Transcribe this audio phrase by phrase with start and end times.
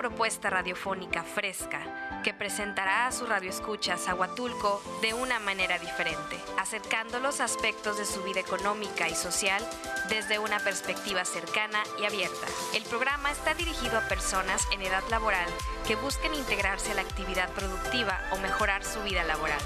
[0.00, 7.20] Propuesta radiofónica fresca que presentará a sus radioescuchas a Huatulco de una manera diferente, acercando
[7.20, 9.62] los aspectos de su vida económica y social
[10.08, 12.46] desde una perspectiva cercana y abierta.
[12.74, 15.50] El programa está dirigido a personas en edad laboral
[15.86, 19.60] que busquen integrarse a la actividad productiva o mejorar su vida laboral.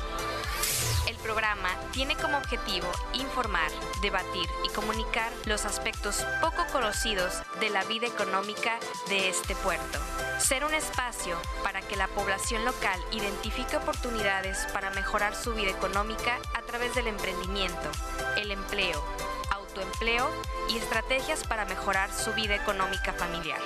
[1.07, 7.85] El programa tiene como objetivo informar, debatir y comunicar los aspectos poco conocidos de la
[7.85, 9.99] vida económica de este puerto.
[10.39, 16.39] Ser un espacio para que la población local identifique oportunidades para mejorar su vida económica
[16.55, 17.91] a través del emprendimiento,
[18.37, 19.03] el empleo,
[19.51, 20.29] autoempleo
[20.69, 23.61] y estrategias para mejorar su vida económica familiar.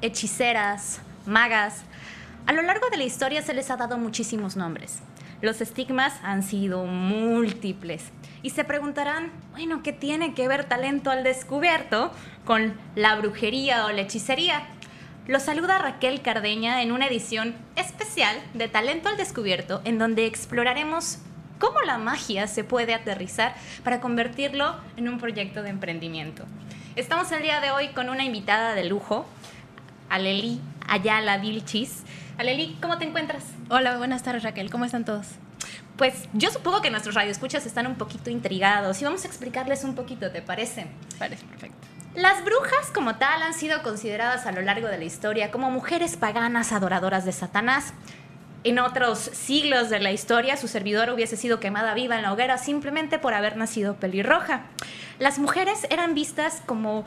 [0.00, 1.82] Hechiceras, magas.
[2.46, 5.00] A lo largo de la historia se les ha dado muchísimos nombres.
[5.40, 8.04] Los estigmas han sido múltiples.
[8.44, 12.12] Y se preguntarán, bueno, ¿qué tiene que ver talento al descubierto
[12.44, 14.68] con la brujería o la hechicería?
[15.26, 21.18] Los saluda Raquel Cardeña en una edición especial de Talento al Descubierto, en donde exploraremos
[21.58, 26.44] cómo la magia se puede aterrizar para convertirlo en un proyecto de emprendimiento.
[26.96, 29.26] Estamos el día de hoy con una invitada de lujo,
[30.08, 32.04] Aleli Ayala Vilchis.
[32.38, 33.42] Aleli, ¿cómo te encuentras?
[33.68, 35.26] Hola, buenas tardes Raquel, ¿cómo están todos?
[35.96, 39.96] Pues yo supongo que nuestros radioescuchas están un poquito intrigados y vamos a explicarles un
[39.96, 40.86] poquito, ¿te parece?
[41.18, 41.84] Parece perfecto.
[42.14, 46.16] Las brujas como tal han sido consideradas a lo largo de la historia como mujeres
[46.16, 47.92] paganas adoradoras de Satanás.
[48.64, 52.56] En otros siglos de la historia, su servidor hubiese sido quemada viva en la hoguera
[52.56, 54.62] simplemente por haber nacido pelirroja.
[55.18, 57.04] Las mujeres eran vistas como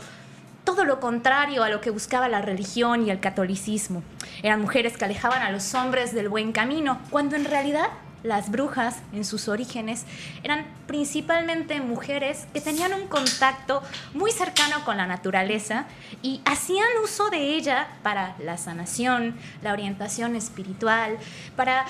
[0.63, 4.03] todo lo contrario a lo que buscaba la religión y el catolicismo.
[4.43, 7.89] Eran mujeres que alejaban a los hombres del buen camino, cuando en realidad
[8.23, 10.05] las brujas, en sus orígenes,
[10.43, 13.81] eran principalmente mujeres que tenían un contacto
[14.13, 15.85] muy cercano con la naturaleza
[16.21, 21.17] y hacían uso de ella para la sanación, la orientación espiritual,
[21.55, 21.85] para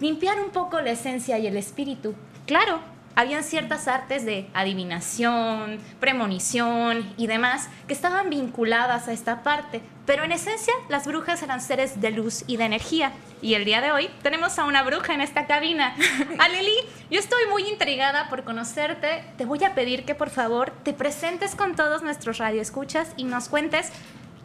[0.00, 2.14] limpiar un poco la esencia y el espíritu.
[2.46, 2.80] Claro,
[3.14, 10.24] habían ciertas artes de adivinación, premonición y demás que estaban vinculadas a esta parte, pero
[10.24, 13.12] en esencia las brujas eran seres de luz y de energía.
[13.42, 15.94] Y el día de hoy tenemos a una bruja en esta cabina.
[16.38, 16.76] Aleli,
[17.10, 19.24] yo estoy muy intrigada por conocerte.
[19.36, 23.48] Te voy a pedir que por favor te presentes con todos nuestros radioescuchas y nos
[23.48, 23.92] cuentes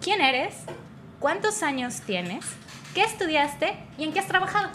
[0.02, 0.56] quién eres,
[1.20, 2.46] cuántos años tienes,
[2.94, 4.70] qué estudiaste y en qué has trabajado.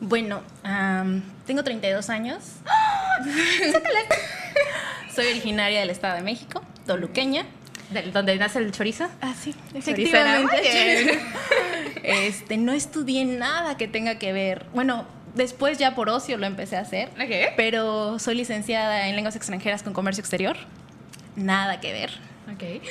[0.00, 2.42] Bueno, am, tengo 32 años.
[5.14, 7.44] Soy originaria del Estado de México, toluqueña.
[7.90, 9.08] ¿Del- ¿Donde nace el chorizo?
[9.20, 11.20] Ah, sí, efectivamente.
[12.02, 14.66] Este, no estudié nada que tenga que ver.
[14.74, 17.10] Bueno, después ya por ocio lo empecé a hacer.
[17.10, 17.52] Ok.
[17.56, 20.56] Pero soy licenciada en lenguas extranjeras con comercio exterior.
[21.36, 22.10] Nada que ver.
[22.52, 22.82] Ok.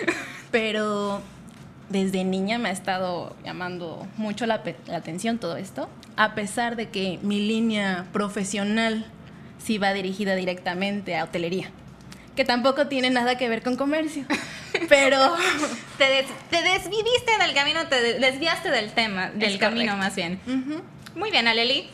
[0.51, 1.21] Pero
[1.89, 4.61] desde niña me ha estado llamando mucho la
[4.93, 9.05] atención todo esto, a pesar de que mi línea profesional
[9.63, 11.69] sí va dirigida directamente a hotelería,
[12.35, 14.25] que tampoco tiene nada que ver con comercio.
[14.89, 15.35] Pero
[15.97, 19.97] Te, des- te desviviste del camino, te de- desviaste del tema, del Es camino correcto.
[19.97, 20.39] más bien.
[21.15, 21.89] Muy bien, Aleli.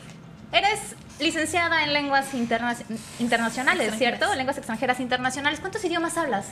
[0.52, 0.78] Eres
[1.20, 2.76] licenciada en lenguas interna-
[3.18, 3.94] internacionales.
[3.98, 4.32] ¿cierto?
[4.36, 5.60] Lenguas extranjeras internacionales.
[5.60, 6.46] ¿Cuántos idiomas hablas?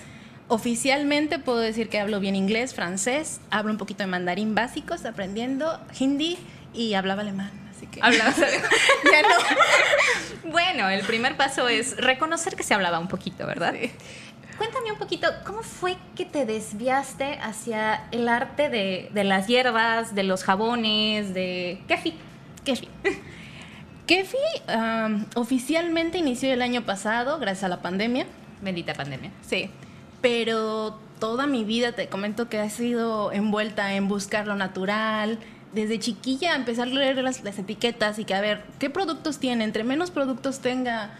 [0.49, 5.81] oficialmente puedo decir que hablo bien inglés, francés, hablo un poquito de mandarín básicos, aprendiendo
[5.99, 6.39] hindi
[6.73, 7.51] y hablaba alemán.
[7.77, 10.51] Así que Hablabas ya no.
[10.51, 13.75] Bueno, el primer paso es reconocer que se hablaba un poquito, ¿verdad?
[13.79, 13.91] Sí.
[14.57, 20.15] Cuéntame un poquito, ¿cómo fue que te desviaste hacia el arte de, de las hierbas,
[20.15, 22.15] de los jabones, de Kefi?
[22.65, 22.89] Kefi.
[24.07, 24.37] Kefi
[24.75, 28.27] um, oficialmente inició el año pasado, gracias a la pandemia.
[28.63, 29.31] Bendita pandemia.
[29.47, 29.69] Sí.
[30.23, 35.39] pero toda mi vida te comento que ha sido envuelta en buscar lo natural.
[35.77, 39.63] Desde chiquilla empecé a leer las, las etiquetas y que a ver, ¿qué productos tiene?
[39.63, 41.11] Entre menos productos tenga,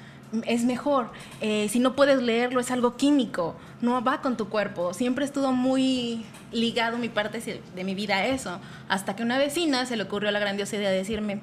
[0.47, 1.11] es mejor.
[1.43, 4.95] Eh, si no puedes leerlo, es algo químico, no va con tu cuerpo.
[4.95, 8.59] Siempre estuvo muy ligado mi parte de mi vida a eso.
[8.89, 11.43] Hasta que una vecina se le ocurrió la grandiosa idea de decirme,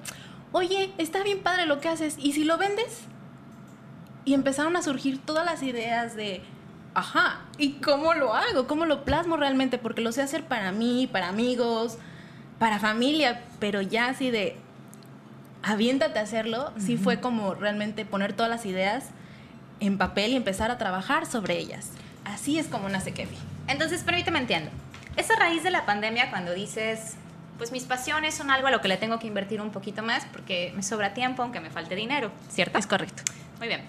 [0.52, 3.02] oye, está bien padre lo que haces, ¿y si lo vendes?
[4.26, 6.42] Y empezaron a surgir todas las ideas de,
[6.96, 8.66] ajá, ¿y cómo lo hago?
[8.66, 9.78] ¿Cómo lo plasmo realmente?
[9.78, 12.00] Porque lo sé hacer para mí, para amigos,
[12.64, 14.56] para familia, pero ya así de,
[15.64, 19.10] aviéntate a hacerlo, sí fue como realmente poner todas las ideas
[19.82, 21.90] en papel y empezar a trabajar sobre ellas.
[22.24, 23.36] Así es como nace Kefi.
[23.68, 24.72] Entonces, permíteme entiendo.
[25.18, 27.16] Es a raíz de la pandemia cuando dices,
[27.58, 30.26] pues mis pasiones son algo a lo que le tengo que invertir un poquito más
[30.32, 32.80] porque me sobra tiempo aunque me falte dinero, ¿cierto?
[32.80, 33.24] Es correcto.
[33.60, 33.82] Muy bien.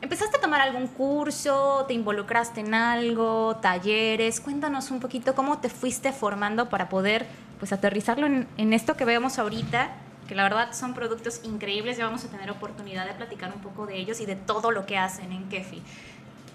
[0.00, 1.84] ¿Empezaste a tomar algún curso?
[1.86, 3.56] ¿Te involucraste en algo?
[3.56, 4.40] ¿Talleres?
[4.40, 7.26] Cuéntanos un poquito cómo te fuiste formando para poder
[7.62, 9.92] pues aterrizarlo en, en esto que vemos ahorita
[10.26, 11.96] que la verdad son productos increíbles.
[11.96, 14.84] Ya vamos a tener oportunidad de platicar un poco de ellos y de todo lo
[14.84, 15.80] que hacen en Kefi.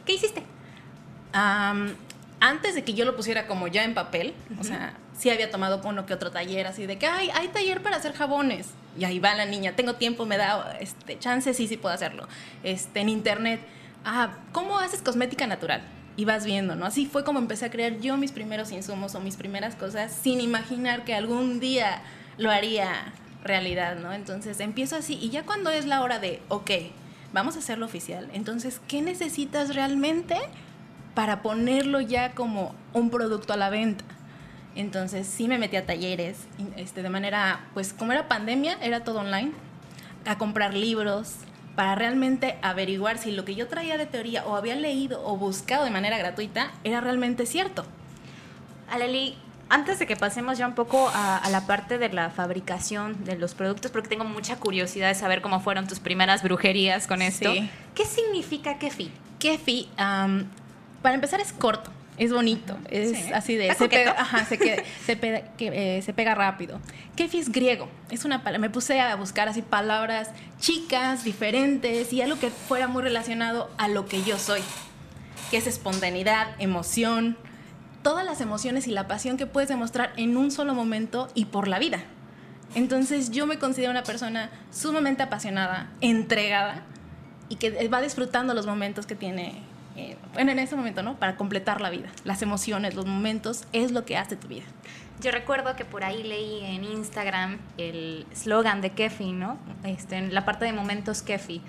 [0.05, 0.43] ¿Qué hiciste?
[2.41, 5.79] antes de que yo lo pusiera como ya en papel, o sea, sí había tomado
[5.85, 8.71] uno que otro taller, así de que hay, hay taller para hacer jabones.
[8.99, 12.27] Y ahí va la niña, tengo tiempo, me da este, chance, sí, sí puedo hacerlo.
[12.63, 13.61] Este, en internet,
[14.03, 15.83] ah, ¿cómo haces cosmética natural?
[16.17, 16.85] Y vas viendo, ¿no?
[16.85, 20.41] Así fue como empecé a crear yo mis primeros insumos o mis primeras cosas sin
[20.41, 22.01] imaginar que algún día
[22.37, 24.11] lo haría realidad, ¿no?
[24.11, 26.71] Entonces empiezo así y ya cuando es la hora de, ok,
[27.33, 30.35] vamos a hacerlo oficial, entonces, ¿qué necesitas realmente
[31.13, 34.03] para ponerlo ya como un producto a la venta?
[34.75, 36.37] Entonces sí me metí a talleres,
[36.75, 39.51] este, de manera, pues como era pandemia, era todo online,
[40.25, 41.37] a comprar libros
[41.77, 45.85] para realmente averiguar si lo que yo traía de teoría o había leído o buscado
[45.85, 47.85] de manera gratuita era realmente cierto.
[48.89, 49.37] Aleli,
[49.69, 53.53] antes de que pasemos ya un poco a, la parte de la fabricación de los
[53.53, 57.53] productos, porque tengo mucha curiosidad de saber cómo fueron tus primeras brujerías con esto.
[57.93, 59.11] ¿Qué significa kefi?
[59.37, 61.91] Kefi, para empezar, es corto.
[62.17, 63.73] Es bonito, es así de...
[63.75, 64.57] Se pega, ajá, se,
[65.05, 66.79] se, pega, que, eh, se pega rápido.
[67.15, 72.39] Kefi es griego, es una Me puse a buscar así palabras chicas, diferentes y algo
[72.39, 74.61] que fuera muy relacionado a lo que yo soy,
[75.51, 77.37] que es espontaneidad, emoción,
[78.01, 81.67] todas las emociones y la pasión que puedes demostrar en un solo momento y por
[81.67, 81.99] la vida.
[82.73, 86.83] Entonces yo me considero una persona sumamente apasionada, entregada
[87.49, 89.61] y que va disfrutando los momentos que tiene,
[89.97, 91.17] eh, bueno, en ese momento, ¿no?
[91.17, 92.09] Para completar la vida.
[92.23, 94.65] Las emociones, los momentos es lo que hace tu vida.
[95.21, 99.57] Yo recuerdo que por ahí leí en Instagram el slogan de Kefi, ¿no?
[99.83, 101.63] Este, en la parte de momentos Kefi.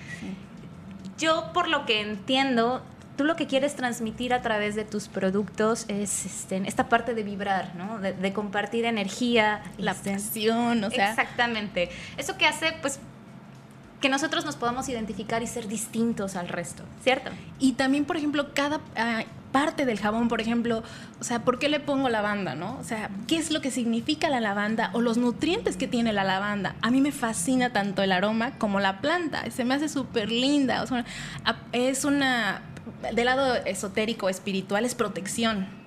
[1.16, 2.82] Yo, por lo que entiendo,
[3.16, 7.22] tú lo que quieres transmitir a través de tus productos es este, esta parte de
[7.22, 7.98] vibrar, ¿no?
[7.98, 9.62] De, compartir energía.
[9.78, 11.10] La pasión, o sea.
[11.10, 11.88] Exactamente.
[12.18, 13.00] Eso que hace, pues,
[14.00, 17.30] que nosotros nos podamos identificar y ser distintos al resto, ¿cierto?
[17.58, 20.82] Y también, por ejemplo, cada ah, parte del jabón, por ejemplo,
[21.20, 22.78] o sea, ¿por qué le pongo lavanda, no?
[22.78, 26.24] O sea, ¿qué es lo que significa la lavanda o los nutrientes que tiene la
[26.24, 26.76] lavanda?
[26.80, 30.82] A mí me fascina tanto el aroma como la planta, se me hace súper linda,
[30.82, 31.04] o sea,
[31.72, 32.62] es una
[33.14, 35.77] del lado esotérico, espiritual, es protección.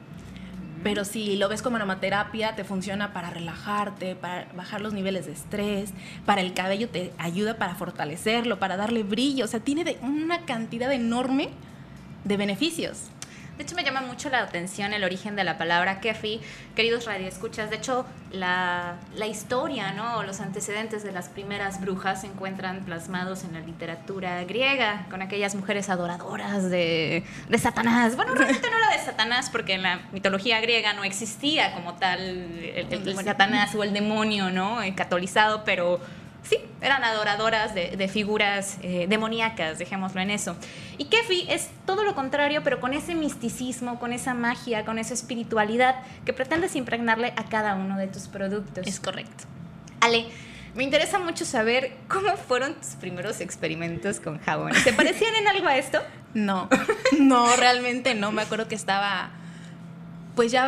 [0.83, 5.33] Pero si lo ves como aromaterapia, te funciona para relajarte, para bajar los niveles de
[5.33, 5.91] estrés,
[6.25, 9.45] para el cabello te ayuda para fortalecerlo, para darle brillo.
[9.45, 11.49] O sea, tiene una cantidad enorme
[12.23, 13.09] de beneficios.
[13.57, 16.41] De hecho, me llama mucho la atención el origen de la palabra kefi.
[16.75, 20.23] Queridos radioescuchas, de hecho, la, la historia, ¿no?
[20.23, 25.53] los antecedentes de las primeras brujas se encuentran plasmados en la literatura griega, con aquellas
[25.53, 28.15] mujeres adoradoras de, de Satanás.
[28.15, 32.19] Bueno, realmente no era de Satanás, porque en la mitología griega no existía como tal
[32.19, 34.81] el, el Satanás o el demonio, ¿no?
[34.81, 35.99] El catolizado, pero
[36.43, 40.55] sí, eran adoradoras de, figuras eh, demoníacas, dejémoslo en eso.
[40.97, 45.13] Y Kefi es todo lo contrario, pero con ese misticismo, con esa magia, con esa
[45.13, 45.95] espiritualidad
[46.25, 48.87] que pretendes impregnarle a cada uno de tus productos.
[48.87, 49.45] Es correcto.
[49.99, 50.25] Ale,
[50.73, 54.73] me interesa mucho saber cómo fueron tus primeros experimentos con jabón.
[54.73, 55.99] ¿Se parecían en algo a esto?
[56.33, 56.69] No,
[57.19, 58.31] no, realmente no.
[58.31, 59.31] Me acuerdo que estaba,
[60.33, 60.65] pues ya,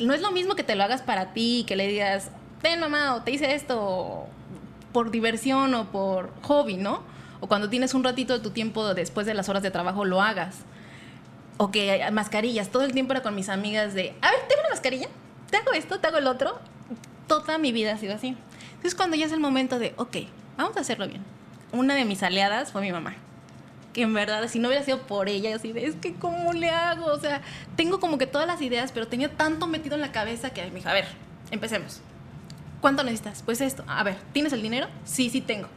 [0.00, 2.30] no es lo mismo que te lo hagas para ti, que le digas,
[2.62, 4.26] ven mamá, o te hice esto,
[4.92, 7.02] por diversión o por hobby, ¿no?
[7.40, 10.22] O cuando tienes un ratito de tu tiempo después de las horas de trabajo, lo
[10.22, 10.58] hagas.
[11.56, 14.70] O que mascarillas, todo el tiempo era con mis amigas de, a ver, tengo una
[14.70, 15.08] mascarilla,
[15.50, 16.58] te hago esto, te hago el otro.
[17.26, 18.36] Toda mi vida ha sido así.
[18.70, 20.16] Entonces cuando ya es el momento de, ok,
[20.56, 21.22] vamos a hacerlo bien.
[21.72, 23.14] Una de mis aliadas fue mi mamá.
[23.92, 26.70] que en verdad, si no hubiera sido por ella, así de, es que ¿cómo le
[26.70, 27.06] hago?
[27.06, 27.42] O sea,
[27.76, 30.76] tengo como que todas las ideas, pero tenía tanto metido en la cabeza que me
[30.76, 31.06] dijo, a ver,
[31.50, 32.00] empecemos.
[32.82, 33.42] ¿Cuánto necesitas?
[33.42, 33.84] Pues esto.
[33.86, 34.88] A ver, ¿tienes el dinero?
[35.04, 35.68] Sí, sí tengo.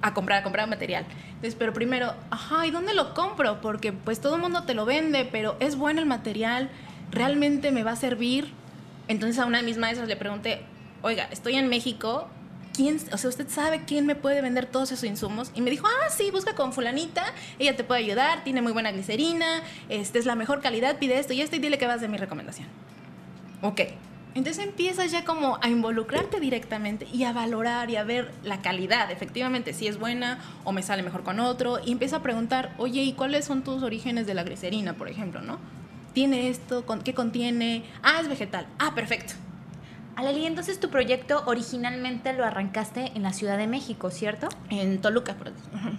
[0.00, 1.04] A comprar, a comprar material.
[1.26, 3.60] Entonces, pero primero, ajá, ¿y dónde lo compro?
[3.60, 6.70] Porque pues todo el mundo te lo vende, pero es bueno el material,
[7.10, 8.50] realmente me va a servir.
[9.08, 10.62] Entonces a una de mis maestras le pregunté,
[11.02, 12.28] oiga, estoy en México,
[12.74, 15.50] ¿quién, o sea, usted sabe quién me puede vender todos esos insumos?
[15.54, 17.26] Y me dijo, ah, sí, busca con fulanita,
[17.58, 21.34] ella te puede ayudar, tiene muy buena glicerina, este es la mejor calidad, pide esto
[21.34, 22.68] y esto y dile que vas de mi recomendación.
[23.60, 23.82] Ok.
[24.38, 29.10] Entonces empiezas ya como a involucrarte directamente y a valorar y a ver la calidad,
[29.10, 31.80] efectivamente, si es buena o me sale mejor con otro.
[31.84, 35.42] Y empieza a preguntar, oye, ¿y cuáles son tus orígenes de la glicerina, por ejemplo,
[35.42, 35.58] no?
[36.12, 36.84] ¿Tiene esto?
[37.04, 37.82] ¿Qué contiene?
[38.04, 38.68] Ah, es vegetal.
[38.78, 39.34] Ah, perfecto.
[40.14, 44.48] Aleli, entonces tu proyecto originalmente lo arrancaste en la Ciudad de México, ¿cierto?
[44.70, 45.98] En Toluca, por Bueno,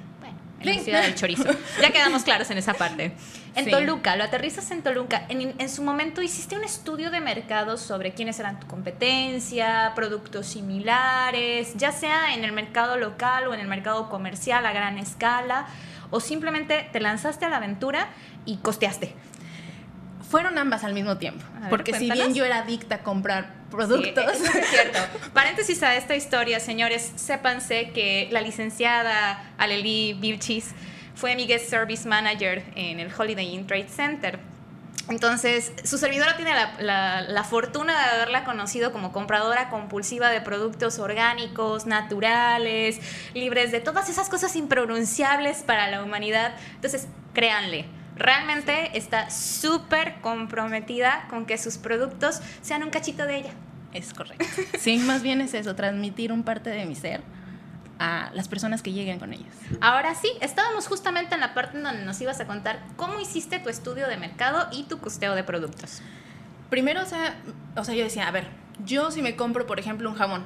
[0.60, 1.46] en la ciudad del chorizo.
[1.82, 3.14] Ya quedamos claros en esa parte.
[3.56, 5.26] En Toluca, lo aterrizas en Toluca.
[5.30, 10.48] En, en, su momento hiciste un estudio de mercado sobre quiénes eran tu competencia, productos
[10.48, 15.68] similares, ya sea en el mercado local o en el mercado comercial a gran escala,
[16.12, 18.10] o simplemente te lanzaste a la aventura
[18.46, 19.16] y costeaste.
[20.30, 21.44] Fueron ambas al mismo tiempo.
[21.70, 24.38] porque si bien yo era adicta a comprar productos.
[24.38, 25.00] Sí, cierto.
[25.34, 30.72] Paréntesis a esta historia, señores, sépanse que la licenciada Aleli Vilchis
[31.16, 34.40] fue mi guest service manager en el Holiday Inn Trade Center.
[35.10, 41.00] Entonces, su servidora tiene la, la, fortuna de haberla conocido como compradora compulsiva de productos
[41.00, 43.00] orgánicos, naturales,
[43.34, 46.54] libres de todas esas cosas impronunciables para la humanidad.
[46.76, 47.86] Entonces, créanle,
[48.20, 53.52] realmente está súper comprometida con que sus productos sean un cachito de ella.
[53.94, 54.46] Es correcto.
[54.78, 57.22] Sí, más bien es eso, transmitir un parte de mi ser
[57.98, 59.54] a las personas que lleguen con ellos.
[59.82, 63.60] Ahora sí, estábamos justamente en la parte en donde nos ibas a contar cómo hiciste
[63.60, 66.02] tu estudio de mercado y tu costeo de productos.
[66.70, 67.36] Primero, o sea,
[67.76, 68.48] o sea yo decía, a ver,
[68.86, 70.46] yo si me compro, por ejemplo, un jabón,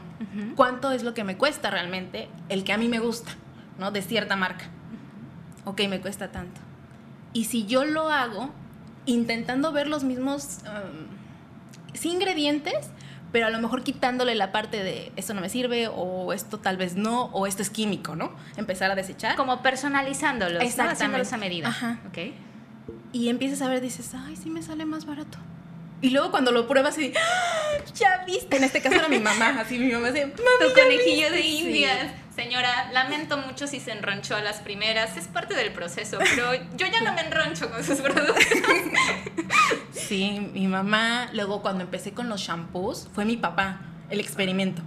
[0.55, 3.33] ¿cuánto es lo que me cuesta realmente el que a mí me gusta,
[3.77, 3.91] ¿no?
[3.91, 4.65] De cierta marca.
[5.65, 6.59] Ok, me cuesta tanto.
[7.33, 8.51] Y si yo lo hago
[9.05, 12.89] intentando ver los mismos um, ingredientes,
[13.31, 16.77] pero a lo mejor quitándole la parte de esto no me sirve o esto tal
[16.77, 18.31] vez no o esto es químico, ¿no?
[18.57, 19.35] Empezar a desechar.
[19.35, 21.29] Como personalizándolos, Exactamente.
[21.29, 21.35] ¿no?
[21.35, 21.67] a medida.
[21.67, 21.99] Ajá.
[22.09, 22.35] Okay.
[23.11, 25.39] Y empiezas a ver, dices, ay, sí me sale más barato.
[26.03, 27.77] Y luego cuando lo pruebas y ¡Ah!
[27.95, 31.39] ya viste, en este caso era mi mamá, así mi mamá decía, tu conejillo de
[31.39, 32.11] indias.
[32.35, 36.87] Señora, lamento mucho si se enronchó a las primeras, es parte del proceso, pero yo
[36.87, 38.35] ya no me enroncho con sus productos.
[39.91, 43.79] Sí, mi mamá, luego cuando empecé con los shampoos, fue mi papá,
[44.09, 44.81] el experimento.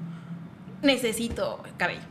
[0.83, 2.03] Necesito cabello.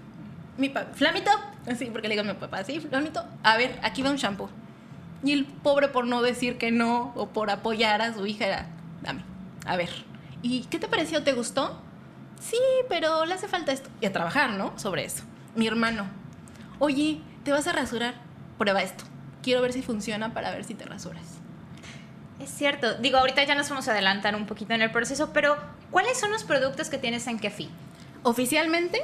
[0.57, 1.29] Mi papá, Flamito,
[1.67, 4.49] así, porque le digo a mi papá, sí, Flamito, a ver, aquí va un shampoo.
[5.23, 8.74] Y el pobre por no decir que no o por apoyar a su hija era,
[9.05, 9.23] dame,
[9.65, 9.89] a ver.
[10.41, 11.23] ¿Y qué te pareció?
[11.23, 11.79] ¿Te gustó?
[12.41, 12.57] Sí,
[12.89, 13.89] pero le hace falta esto.
[14.01, 14.77] Y a trabajar, ¿no?
[14.77, 15.23] Sobre eso.
[15.55, 16.05] Mi hermano,
[16.79, 18.15] oye, ¿te vas a rasurar?
[18.57, 19.03] Prueba esto.
[19.41, 21.23] Quiero ver si funciona para ver si te rasuras.
[22.39, 22.95] Es cierto.
[22.95, 25.57] Digo, ahorita ya nos vamos a adelantar un poquito en el proceso, pero
[25.91, 27.69] ¿cuáles son los productos que tienes en Kefi?
[28.23, 29.01] Oficialmente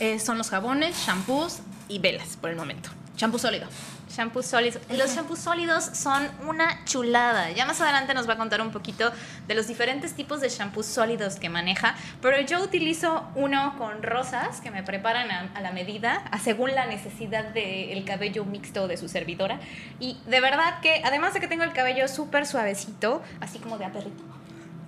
[0.00, 2.90] eh, son los jabones, shampoos y velas por el momento.
[3.16, 3.66] Shampoo sólido.
[4.08, 4.80] Shampoo sólidos.
[4.90, 7.50] Los shampoos sólidos son una chulada.
[7.50, 9.12] Ya más adelante nos va a contar un poquito
[9.48, 14.60] de los diferentes tipos de shampoos sólidos que maneja, pero yo utilizo uno con rosas
[14.60, 19.08] que me preparan a, la medida, a según la necesidad del cabello mixto de su
[19.08, 19.60] servidora.
[19.98, 23.86] Y de verdad que, además de que tengo el cabello súper suavecito, así como de
[23.86, 24.22] aperrito,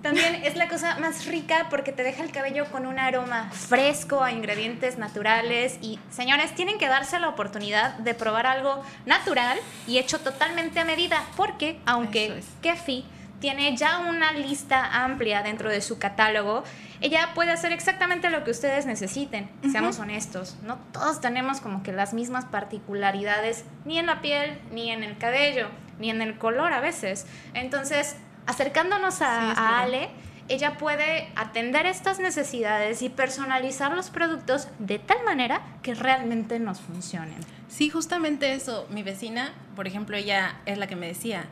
[0.01, 4.23] también es la cosa más rica porque te deja el cabello con un aroma fresco
[4.23, 9.97] a ingredientes naturales y señores, tienen que darse la oportunidad de probar algo natural y
[9.97, 13.05] hecho totalmente a medida porque aunque Kefi
[13.39, 16.63] tiene ya una lista amplia dentro de su catálogo,
[17.01, 20.57] ella puede hacer exactamente lo que ustedes necesiten, seamos honestos.
[20.63, 25.17] No todos tenemos como que las mismas particularidades ni en la piel, ni en el
[25.17, 27.25] cabello, ni en el color a veces.
[27.53, 30.09] Entonces, acercándonos a, Ale,
[30.47, 36.79] ella puede atender estas necesidades y personalizar los productos de tal manera que realmente nos
[36.79, 37.37] funcionen.
[37.67, 38.87] Sí, justamente eso.
[38.89, 41.45] Mi vecina, por ejemplo, ella es la que me decía,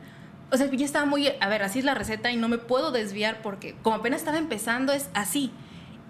[0.50, 2.90] o sea, yo estaba muy, a ver, así es la receta y no me puedo
[2.90, 5.52] desviar porque como apenas estaba empezando es así.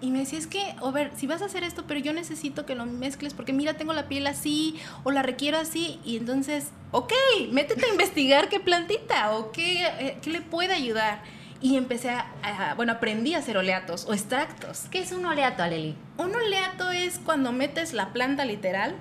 [0.01, 2.65] Y me decía, es que, a ver, si vas a hacer esto, pero yo necesito
[2.65, 5.99] que lo mezcles porque mira, tengo la piel así o la requiero así.
[6.05, 7.11] Y entonces, ok,
[7.51, 11.21] métete a investigar qué plantita o qué, eh, qué le puede ayudar.
[11.61, 14.85] Y empecé a, bueno, aprendí a hacer oleatos o extractos.
[14.89, 15.95] ¿Qué es un oleato, Aleli?
[16.17, 18.95] Un oleato es cuando metes la planta literal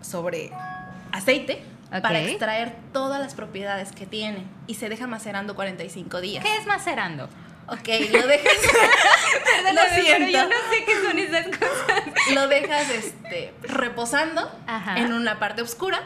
[0.00, 0.50] sobre
[1.12, 1.62] aceite
[2.00, 6.44] para extraer todas las propiedades que tiene y se deja macerando 45 días.
[6.44, 7.28] ¿Qué es macerando?
[7.68, 8.52] Ok, lo dejas.
[9.72, 10.30] Lo pero siento.
[10.30, 12.34] yo no sé qué son esas cosas.
[12.34, 14.98] Lo dejas este, reposando Ajá.
[14.98, 16.00] en una parte oscura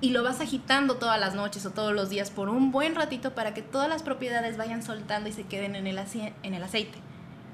[0.00, 3.34] y lo vas agitando todas las noches o todos los días por un buen ratito
[3.34, 6.62] para que todas las propiedades vayan soltando y se queden en el, ace- en el
[6.62, 6.98] aceite.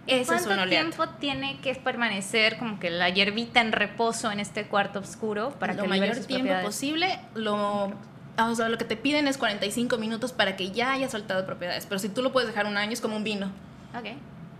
[0.06, 0.70] Eso es ¿Cuánto un oleato.
[0.90, 5.72] tiempo tiene que permanecer como que la hierbita en reposo en este cuarto oscuro para
[5.74, 7.18] lo que mayor tiempo posible.
[7.34, 7.92] Lo,
[8.38, 11.86] o sea, lo que te piden es 45 minutos para que ya haya soltado propiedades.
[11.86, 13.50] Pero si tú lo puedes dejar un año, es como un vino.
[13.98, 14.10] Ok.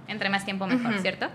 [0.08, 0.98] Entre más tiempo mejor.
[1.00, 1.28] ¿cierto?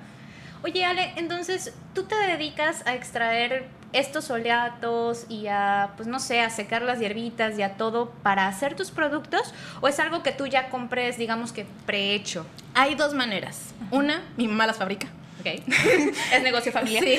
[0.64, 6.42] Oye, Ale, entonces, ¿tú te dedicas a extraer estos oleatos y a, pues no sé,
[6.42, 9.54] a secar las hierbitas y a todo para hacer tus productos?
[9.82, 12.46] ¿O es algo que tú ya compres, digamos que prehecho?
[12.76, 13.74] Hay dos maneras.
[13.90, 15.08] Una, mi mamá las fabrica.
[15.42, 15.62] Ok.
[16.34, 17.04] es negocio familiar.
[17.04, 17.18] Sí.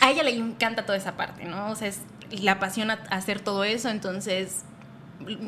[0.00, 1.70] A ella le encanta toda esa parte, ¿no?
[1.70, 4.62] O sea, es, le apasiona hacer todo eso, entonces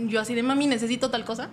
[0.07, 1.49] yo así de mami, necesito tal cosa,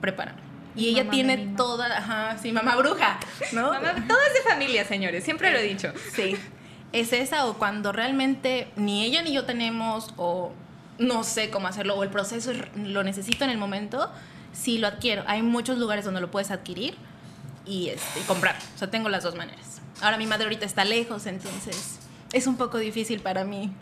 [0.00, 0.40] prepárame.
[0.76, 1.56] Y ella Mamá tiene mima.
[1.56, 3.18] toda, ajá, sí, mamá bruja,
[3.52, 3.72] ¿no?
[3.72, 5.92] Mamá, todo es de familia, señores, siempre lo he dicho.
[6.14, 6.36] Sí.
[6.92, 10.52] Es esa o cuando realmente ni ella ni yo tenemos o
[10.98, 14.10] no sé cómo hacerlo o el proceso es- lo necesito en el momento,
[14.52, 15.22] sí lo adquiero.
[15.26, 16.96] Hay muchos lugares donde lo puedes adquirir
[17.66, 18.56] y, este, y comprar.
[18.74, 19.80] O sea, tengo las dos maneras.
[20.00, 21.98] Ahora mi madre ahorita está lejos, entonces
[22.32, 23.72] es un poco difícil para mí.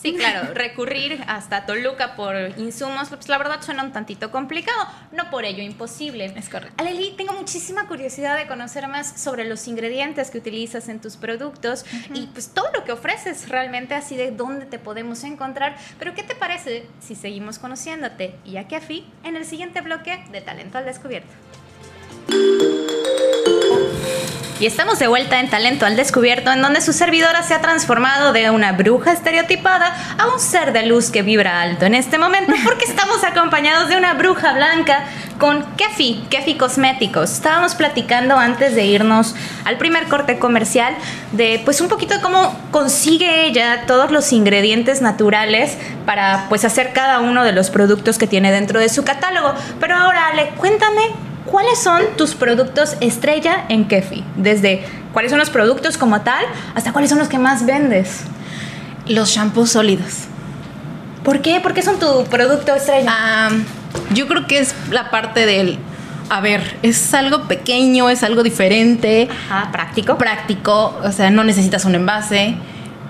[0.00, 5.28] Sí, claro, recurrir hasta Toluca por insumos, pues la verdad suena un tantito complicado, no
[5.28, 6.32] por ello imposible.
[6.36, 6.72] Es correcto.
[6.78, 11.84] Aleli, tengo muchísima curiosidad de conocer más sobre los ingredientes que utilizas en tus productos
[12.14, 15.76] y pues todo lo que ofreces realmente, así de dónde te podemos encontrar.
[15.98, 20.40] Pero ¿qué te parece si seguimos conociéndote y a Kefi en el siguiente bloque de
[20.40, 21.28] Talento al Descubierto?
[24.60, 28.34] Y estamos de vuelta en Talento al Descubierto, en donde su servidora se ha transformado
[28.34, 32.52] de una bruja estereotipada a un ser de luz que vibra alto en este momento,
[32.66, 35.06] porque estamos acompañados de una bruja blanca
[35.38, 37.32] con Kefi, Kefi Cosméticos.
[37.32, 40.94] Estábamos platicando antes de irnos al primer corte comercial
[41.32, 46.92] de pues un poquito de cómo consigue ella todos los ingredientes naturales para pues hacer
[46.92, 49.54] cada uno de los productos que tiene dentro de su catálogo.
[49.80, 54.24] Pero ahora, Ale, cuéntame ¿Cuáles son tus productos estrella en Kefi?
[54.36, 58.22] Desde cuáles son los productos como tal hasta cuáles son los que más vendes.
[59.06, 60.24] Los shampoos sólidos.
[61.24, 61.60] ¿Por qué?
[61.60, 63.48] ¿Por qué son tu producto estrella?
[64.14, 65.78] Yo creo que es la parte del,
[66.28, 70.16] a ver, es algo pequeño, es algo diferente, Ajá, práctico.
[70.16, 72.54] práctico, o sea, no necesitas un envase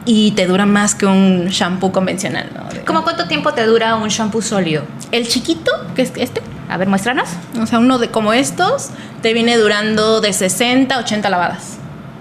[0.07, 2.49] y te dura más que un shampoo convencional.
[2.55, 2.85] ¿no?
[2.87, 4.85] ¿Cómo cuánto tiempo te dura un shampoo sólido?
[5.13, 6.41] El chiquito, que es este,
[6.71, 7.29] A ver, muéstranos.
[7.61, 8.91] o sea, uno de como estos,
[9.23, 11.77] te viene durando de 60 a 80 lavadas.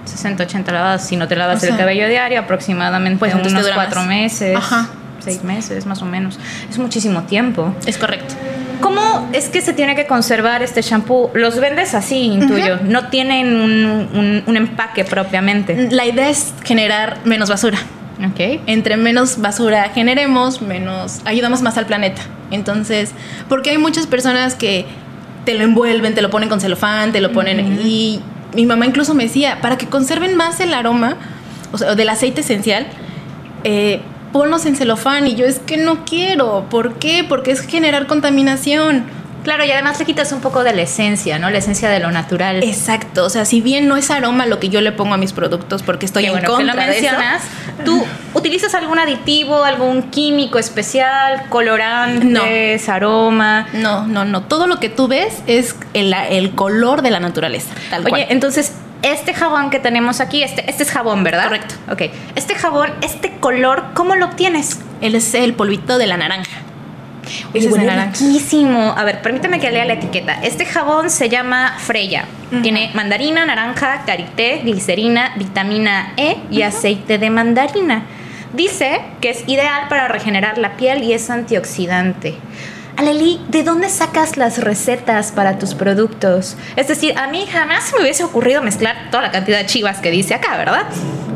[0.05, 1.05] 60, 80 lavadas.
[1.07, 4.07] Si no te lavas O el cabello diario, aproximadamente pues, unos cuatro más.
[4.09, 4.55] meses.
[4.57, 4.87] Ajá.
[5.19, 6.39] Seis meses, más o menos.
[6.69, 7.75] Es muchísimo tiempo.
[7.85, 8.33] Es correcto.
[8.81, 11.29] ¿Cómo es que se tiene que conservar este shampoo?
[11.33, 12.79] Los vendes así, intuyo.
[12.83, 15.89] No tienen un, un- un empaque propiamente.
[15.91, 17.77] La idea es generar menos basura.
[18.25, 18.61] Ok.
[18.67, 22.21] entre menos basura generemos, menos ayudamos más al planeta.
[22.51, 23.11] Entonces,
[23.47, 24.85] porque hay muchas personas que
[25.45, 28.21] te lo envuelven, te lo ponen con celofán, te lo ponen y
[28.53, 31.15] mi mamá incluso me decía, para que conserven más el aroma,
[31.71, 32.87] o sea, del aceite esencial,
[33.63, 34.01] eh,
[34.31, 37.25] ponlos en celofán y yo es que no quiero, ¿por qué?
[37.27, 39.05] Porque es generar contaminación.
[39.49, 41.49] Claro, y además le quitas un poco de la esencia, ¿no?
[41.49, 42.63] La esencia de lo natural.
[42.63, 45.33] Exacto, o sea, si bien no es aroma lo que yo le pongo a mis
[45.33, 46.91] productos porque estoy Qué en bueno que lo de eso.
[46.91, 47.41] mencionas.
[47.83, 53.65] ¿Tú utilizas algún aditivo, algún químico especial, colorantes, aroma?
[53.73, 54.43] No, no, no.
[54.43, 57.73] Todo lo que tú ves es el, el color de la naturaleza.
[57.89, 58.25] Tal Oye, cual.
[58.29, 61.45] entonces, este jabón que tenemos aquí, este, este es jabón, ¿verdad?
[61.45, 61.73] Correcto.
[61.91, 62.03] Ok.
[62.35, 64.79] Este jabón, este color, ¿cómo lo obtienes?
[65.01, 66.59] Él es el polvito de la naranja.
[67.49, 68.11] Oye, Ese es huele naranja.
[68.19, 68.93] riquísimo.
[68.97, 70.33] A ver, permíteme que lea la etiqueta.
[70.43, 72.25] Este jabón se llama Freya.
[72.63, 78.03] Tiene mandarina, naranja, karité, glicerina, vitamina E y aceite de mandarina.
[78.53, 82.35] Dice que es ideal para regenerar la piel y es antioxidante.
[82.97, 86.57] Aleli, ¿de dónde sacas las recetas para tus productos?
[86.75, 90.11] Es decir, a mí jamás me hubiese ocurrido mezclar toda la cantidad de chivas que
[90.11, 90.83] dice acá, ¿verdad?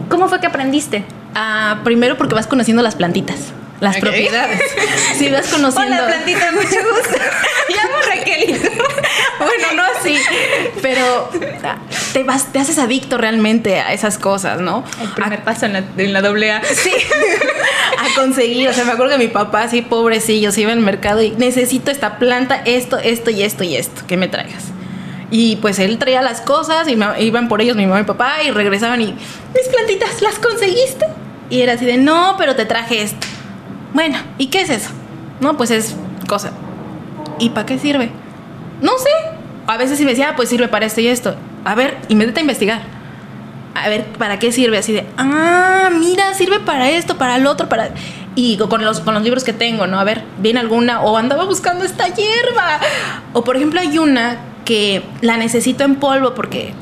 [0.10, 1.06] ¿Cómo fue que aprendiste?
[1.36, 3.54] Ah, primero porque vas conociendo las plantitas,
[3.84, 4.60] las propiedades.
[5.18, 5.96] Sí, vas conociendo.
[5.96, 7.18] Hola, plantita, mucho gusto.
[7.70, 8.68] Llamo Raquelito.
[9.40, 10.18] bueno, no así,
[10.82, 11.30] pero
[11.64, 11.78] ah,
[12.14, 14.84] te vas, te haces adicto realmente a esas cosas, ¿no?
[15.02, 16.64] El primer paso en la, en la doble A.
[16.64, 16.92] Sí,
[18.00, 18.68] a conseguir.
[18.70, 21.92] O sea, me acuerdo que mi papá, así pobrecillo, se iba al mercado y necesito
[21.92, 24.64] esta planta, esto, esto y esto y esto, que me traigas.
[25.30, 28.44] Y pues él traía las cosas y me- iban por ellos mi mamá y papá
[28.44, 31.06] y regresaban y, mis plantitas, ¿las conseguiste?
[31.50, 33.28] Y era así de, no, pero te traje esto.
[33.94, 34.90] Bueno, ¿y qué es eso?
[35.40, 35.96] No, pues es
[36.28, 36.52] cosa.
[37.40, 38.10] ¿Y para qué sirve?
[38.82, 39.10] No sé.
[39.68, 41.36] A veces si me decía, ah, pues sirve para esto y esto.
[41.64, 42.82] A ver, y a investigar.
[43.76, 44.78] A ver, ¿para qué sirve?
[44.78, 47.92] Así de, ah, mira, sirve para esto, para el otro, para...
[48.36, 50.00] Y con los, con los libros que tengo, ¿no?
[50.00, 52.80] A ver, viene alguna, o andaba buscando esta hierba.
[53.34, 56.74] O por ejemplo hay una que la necesito en polvo porque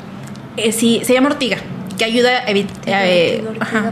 [0.56, 1.58] eh, sí, se llama ortiga
[1.92, 2.82] que ayuda a evitar.
[2.86, 3.44] Eh,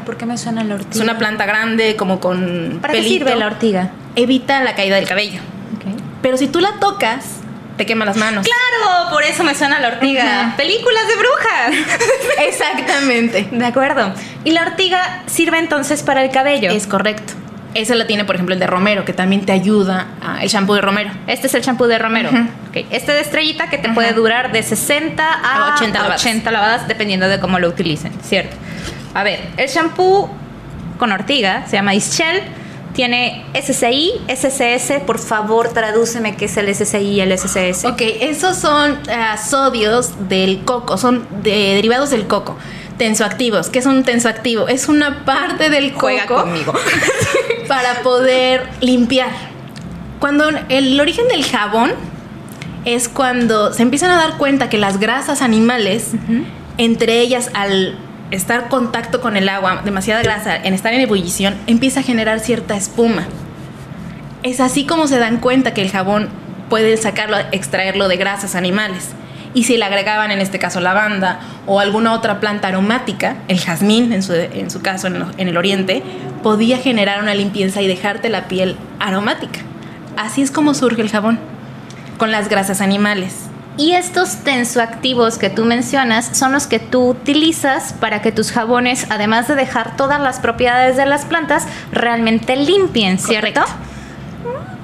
[0.04, 0.94] ¿Por qué me suena la ortiga?
[0.94, 2.78] Es una planta grande, como con.
[2.80, 3.90] ¿Para qué sirve la ortiga?
[4.16, 5.40] Evita la caída del cabello.
[6.22, 7.40] Pero si tú la tocas,
[7.76, 8.46] te quema las manos.
[8.46, 9.10] ¡Claro!
[9.10, 10.52] Por eso me suena la ortiga.
[10.56, 11.96] Películas de brujas.
[12.46, 13.48] Exactamente.
[13.50, 14.12] De acuerdo.
[14.44, 16.70] ¿Y la ortiga sirve entonces para el cabello?
[16.70, 17.32] Es correcto.
[17.74, 20.08] Esa la tiene, por ejemplo, el de Romero, que también te ayuda,
[20.40, 21.10] el shampoo de Romero.
[21.26, 22.30] Este es el shampoo de Romero.
[22.72, 26.88] Este de estrellita que te puede durar de 60 a, 80, lavadas.
[26.88, 28.56] dependiendo de cómo lo utilicen, ¿cierto?
[29.14, 30.30] A ver, el shampoo
[30.98, 32.42] con ortiga se llama Ischel.
[32.92, 35.00] Tiene SSI, SCS.
[35.06, 37.84] Por favor, tradúceme qué es el SSI y el SCS.
[37.84, 42.56] Ok, esos son ah, sodios del coco, son derivados del coco
[43.00, 43.70] tensoactivos.
[43.70, 44.68] ¿Qué es un tensoactivo?
[44.68, 46.74] Es una parte del Juega conmigo.
[47.66, 49.30] para poder limpiar.
[50.18, 51.92] Cuando el origen del jabón
[52.84, 56.10] es cuando se empiezan a dar cuenta que las grasas animales,
[56.76, 57.96] entre ellas al
[58.30, 62.40] estar en contacto con el agua, demasiada grasa, en estar en ebullición, empieza a generar
[62.40, 63.26] cierta espuma.
[64.42, 66.28] Es así como se dan cuenta que el jabón
[66.68, 69.14] puede sacarlo, extraerlo de grasas animales
[69.54, 74.12] y si le agregaban en este caso lavanda o alguna otra planta aromática, el jazmín
[74.12, 76.02] en su, en su caso en, en el oriente,
[76.42, 79.60] podía generar una limpieza y dejarte la piel aromática.
[80.16, 81.38] Así es como surge el jabón,
[82.18, 83.50] con las grasas animales.
[83.76, 89.06] Y estos tensoactivos que tú mencionas son los que tú utilizas para que tus jabones,
[89.08, 93.62] además de dejar todas las propiedades de las plantas, realmente limpien, ¿cierto?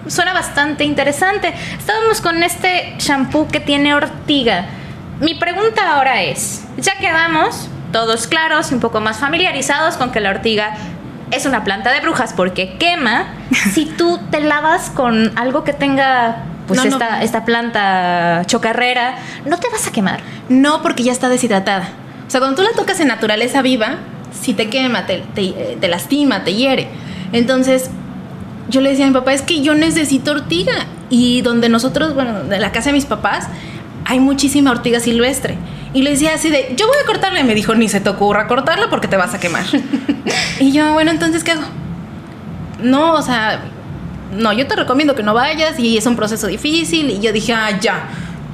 [0.08, 1.52] Suena bastante interesante.
[1.78, 4.66] Estábamos con este shampoo que tiene ortiga.
[5.20, 10.30] Mi pregunta ahora es, ya quedamos todos claros, un poco más familiarizados con que la
[10.30, 10.76] ortiga
[11.30, 13.26] es una planta de brujas porque quema.
[13.72, 19.68] si tú te lavas con algo que tenga pues esta, esta planta chocarrera, ¿no te
[19.70, 20.20] vas a quemar?
[20.48, 21.88] No, porque ya está deshidratada.
[22.26, 23.98] O sea, cuando tú la tocas en naturaleza viva,
[24.32, 26.88] si te quema, te, te, te lastima, te hiere.
[27.32, 27.90] Entonces,
[28.68, 30.86] yo le decía a mi papá, es que yo necesito ortiga.
[31.08, 33.46] Y donde nosotros, bueno, de la casa de mis papás,
[34.04, 35.56] hay muchísima ortiga silvestre.
[35.94, 37.40] Y le decía así de, yo voy a cortarla.
[37.40, 39.64] Y me dijo, ni se te ocurra cortarla porque te vas a quemar.
[40.60, 41.62] y yo, bueno, entonces, ¿qué hago?
[42.82, 43.62] No, o sea,
[44.36, 47.10] no, yo te recomiendo que no vayas y es un proceso difícil.
[47.10, 48.08] Y yo dije, ah, ya,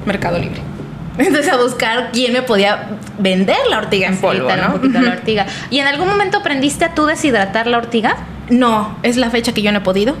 [0.05, 0.61] Mercado Libre.
[1.17, 4.67] Entonces a buscar quién me podía vender la ortiga en polvo, ¿no?
[4.67, 5.45] Un poquito la ortiga.
[5.69, 8.17] ¿Y en algún momento aprendiste a tú deshidratar la ortiga?
[8.49, 10.15] No, es la fecha que yo no he podido.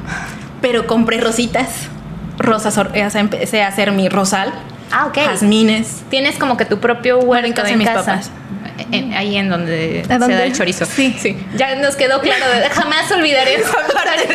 [0.61, 1.89] Pero compré rositas.
[2.37, 2.79] Rosas,
[3.15, 4.53] empecé a hacer mi rosal.
[4.91, 5.15] Ah, ok.
[5.17, 6.03] Jazmines.
[6.09, 8.31] Tienes como que tu propio huerto en casa de mis papás.
[9.15, 10.85] ahí en donde se da el chorizo.
[10.85, 11.37] Sí, sí.
[11.55, 12.45] Ya nos quedó claro.
[12.71, 14.33] jamás olvidaré esa parte.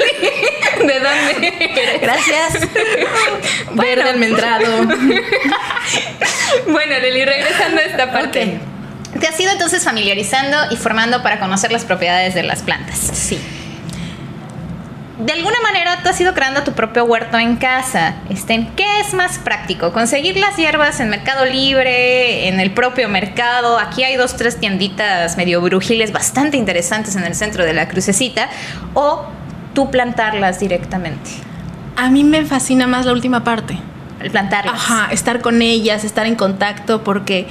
[0.79, 1.99] ¿De dónde?
[2.03, 2.69] Gracias.
[3.73, 4.67] Verde almendrado.
[6.67, 8.61] bueno, Lili, regresando a esta parte.
[9.19, 12.99] Te has ido entonces familiarizando y formando para conocer las propiedades de las plantas.
[12.99, 13.41] Sí
[15.19, 18.15] de alguna manera tú has ido creando tu propio huerto en casa.
[18.31, 19.93] Este, ¿Qué es más práctico?
[19.93, 23.79] ¿Conseguir las hierbas en Mercado Libre, en el propio mercado?
[23.79, 28.49] Aquí hay dos, tres tienditas medio brujiles bastante interesantes en el centro de la crucecita.
[28.95, 29.27] ¿O
[29.75, 31.31] tú plantarlas directamente?
[31.97, 33.77] A mí me fascina más la última parte.
[34.21, 34.75] El plantarlas.
[34.75, 37.49] Ajá, estar con ellas, estar en contacto, porque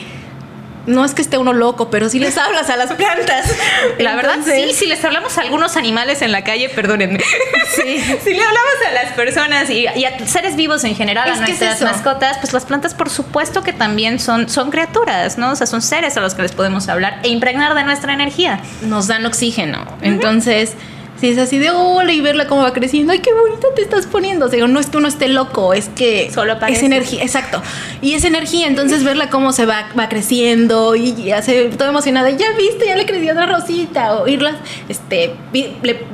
[0.88, 3.54] no es que esté uno loco, pero sí les hablas a las plantas.
[4.00, 7.20] La verdad, sí, si les hablamos a algunos animales en la calle, perdónenme.
[7.20, 8.02] Sí.
[8.24, 12.38] si le hablamos a las personas y, a seres vivos en general, a nuestras mascotas,
[12.40, 15.52] pues las plantas, por supuesto que también son, son criaturas, ¿no?
[15.52, 18.62] O sea, son seres a los que les podemos hablar e impregnar de nuestra energía.
[18.82, 19.86] Nos dan oxígeno.
[20.02, 20.74] Entonces
[21.20, 24.06] si es así de hola y verla cómo va creciendo, ay, qué bonita te estás
[24.06, 24.46] poniendo.
[24.46, 27.62] O sea, no es que uno esté loco, es que solo es energía, exacto.
[28.02, 32.30] Y es energía, entonces verla cómo se va, va creciendo y hace todo emocionada.
[32.30, 34.16] Ya viste, ya le creció otra rosita.
[34.16, 34.58] O irla,
[34.90, 35.34] este,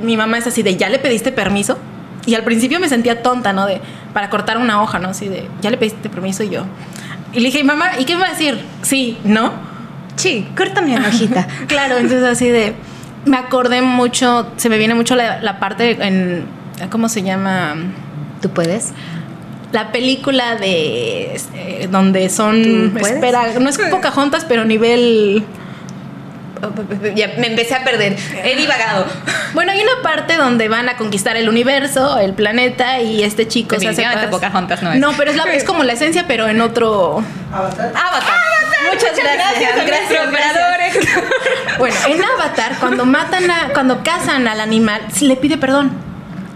[0.02, 1.78] mi mamá es así de, ¿ya le pediste permiso?
[2.26, 3.66] Y al principio me sentía tonta, ¿no?
[3.66, 3.80] De,
[4.12, 5.10] para cortar una hoja, ¿no?
[5.10, 6.42] Así de, ¿ya le pediste permiso?
[6.42, 6.64] Y yo.
[7.32, 8.58] Y le dije, mamá, ¿y qué me va a decir?
[8.82, 9.52] Sí, ¿no?
[10.16, 11.46] Sí, córtame una hojita.
[11.66, 12.74] claro, entonces así de
[13.24, 16.46] me acordé mucho, se me viene mucho la, parte en,
[16.90, 17.74] ¿cómo se llama?
[18.40, 18.92] ¿Tú puedes?
[19.72, 25.44] La película de este, donde son, espera, no es Pocahontas, pero nivel
[27.14, 28.16] ya me empecé a perder.
[28.44, 29.06] He divagado.
[29.52, 33.78] Bueno, hay una parte donde van a conquistar el universo, el planeta, y este chico
[33.78, 35.00] se hace Pocahontas no es.
[35.00, 37.22] No, pero es, la- es como la esencia, pero en otro.
[37.52, 37.92] Avatar.
[38.92, 40.96] Muchas gracias, gracias, operadores.
[41.78, 45.90] Bueno, en Avatar, cuando matan a, cuando cazan al animal, se le pide perdón.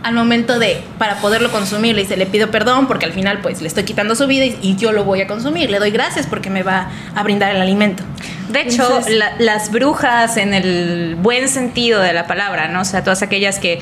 [0.04, 3.60] Al momento de, para poderlo consumir, le dice, le pido perdón porque al final pues
[3.60, 5.70] le estoy quitando su vida y, y yo lo voy a consumir.
[5.70, 8.04] Le doy gracias porque me va a brindar el alimento.
[8.48, 12.82] De hecho, Entonces- la- las brujas en el buen sentido de la palabra, ¿no?
[12.82, 13.80] O sea, todas aquellas que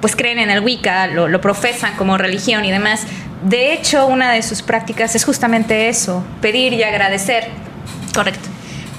[0.00, 3.02] pues creen en el Wicca, lo, lo profesan como religión y demás.
[3.42, 7.48] De hecho, una de sus prácticas es justamente eso, pedir y agradecer.
[8.14, 8.48] Correcto.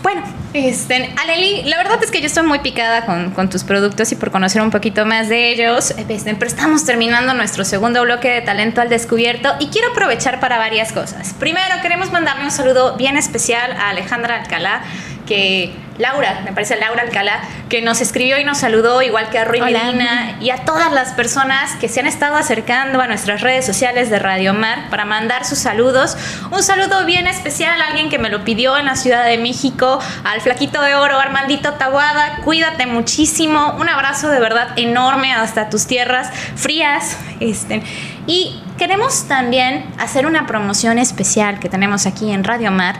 [0.03, 0.23] Bueno,
[0.53, 4.15] este, Aleli, la verdad es que yo estoy muy picada con, con tus productos y
[4.15, 5.91] por conocer un poquito más de ellos.
[5.91, 10.57] Este, pero estamos terminando nuestro segundo bloque de Talento al Descubierto y quiero aprovechar para
[10.57, 11.33] varias cosas.
[11.33, 14.81] Primero, queremos mandarle un saludo bien especial a Alejandra Alcalá,
[15.27, 19.45] que Laura, me parece Laura Alcalá, que nos escribió y nos saludó, igual que a
[19.45, 19.83] Rui Hola.
[19.83, 24.09] Medina y a todas las personas que se han estado acercando a nuestras redes sociales
[24.09, 26.15] de Radio Mar para mandar sus saludos.
[26.51, 29.99] Un saludo bien especial a alguien que me lo pidió en la Ciudad de México,
[30.23, 32.41] al Flaquito de Oro, Armandito Taguada.
[32.43, 33.75] Cuídate muchísimo.
[33.79, 37.17] Un abrazo de verdad enorme hasta tus tierras frías.
[37.39, 37.81] Este,
[38.27, 42.97] y queremos también hacer una promoción especial que tenemos aquí en Radio Mar.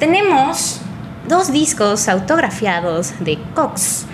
[0.00, 0.80] Tenemos
[1.28, 4.06] dos discos autografiados de Cox.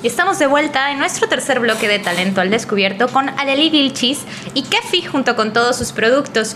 [0.00, 4.20] Y estamos de vuelta en nuestro tercer bloque de Talento al Descubierto con Aleli Vilchis
[4.54, 6.54] y Kefi junto con todos sus productos.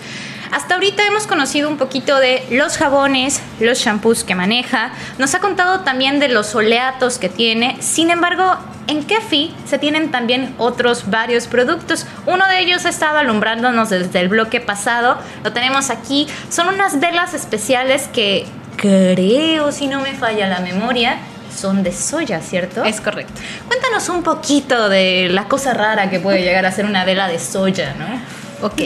[0.52, 5.40] Hasta ahorita hemos conocido un poquito de los jabones, los shampoos que maneja, nos ha
[5.40, 11.10] contado también de los oleatos que tiene, sin embargo, en Kefi se tienen también otros
[11.10, 12.06] varios productos.
[12.26, 17.00] Uno de ellos ha estado alumbrándonos desde el bloque pasado, lo tenemos aquí, son unas
[17.00, 21.18] velas especiales que creo, si no me falla la memoria,
[21.54, 22.84] son de soya, ¿cierto?
[22.84, 23.34] Es correcto.
[23.68, 27.38] Cuéntanos un poquito de la cosa rara que puede llegar a ser una vela de
[27.38, 28.66] soya, ¿no?
[28.66, 28.80] Ok.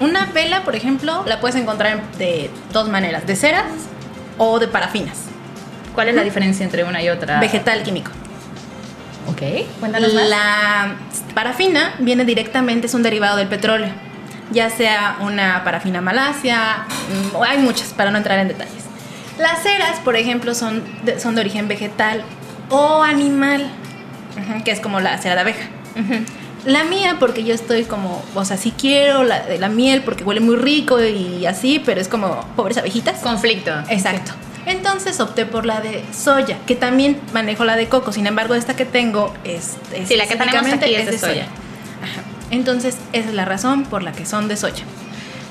[0.00, 3.66] una vela, por ejemplo, la puedes encontrar de dos maneras: de ceras
[4.38, 5.16] o de parafinas.
[5.94, 7.40] ¿Cuál es la diferencia entre una y otra?
[7.40, 8.10] Vegetal químico.
[9.28, 9.42] Ok,
[9.78, 10.28] cuéntanos más.
[10.28, 10.96] La
[11.34, 13.90] parafina viene directamente, es un derivado del petróleo.
[14.50, 16.86] Ya sea una parafina malasia,
[17.32, 18.79] mm, hay muchas para no entrar en detalles.
[19.40, 22.22] Las ceras, por ejemplo, son de, son de origen vegetal
[22.68, 23.70] o animal,
[24.64, 25.68] que es como la cera de abeja.
[26.66, 30.24] La mía, porque yo estoy como, o sea, sí quiero la de la miel porque
[30.24, 33.20] huele muy rico y así, pero es como pobres abejitas.
[33.20, 33.72] Conflicto.
[33.88, 34.32] Exacto.
[34.66, 38.12] Entonces opté por la de soya, que también manejo la de coco.
[38.12, 41.44] Sin embargo, esta que tengo es, es Sí, la que tenemos aquí es de soya.
[41.44, 42.22] Ajá.
[42.50, 44.84] Entonces, esa es la razón por la que son de soya.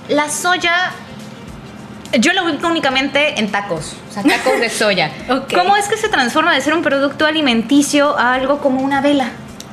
[0.09, 0.91] La soya,
[2.19, 5.11] yo lo ubico únicamente en tacos, o sea, tacos de soya.
[5.53, 9.29] ¿Cómo es que se transforma de ser un producto alimenticio a algo como una vela?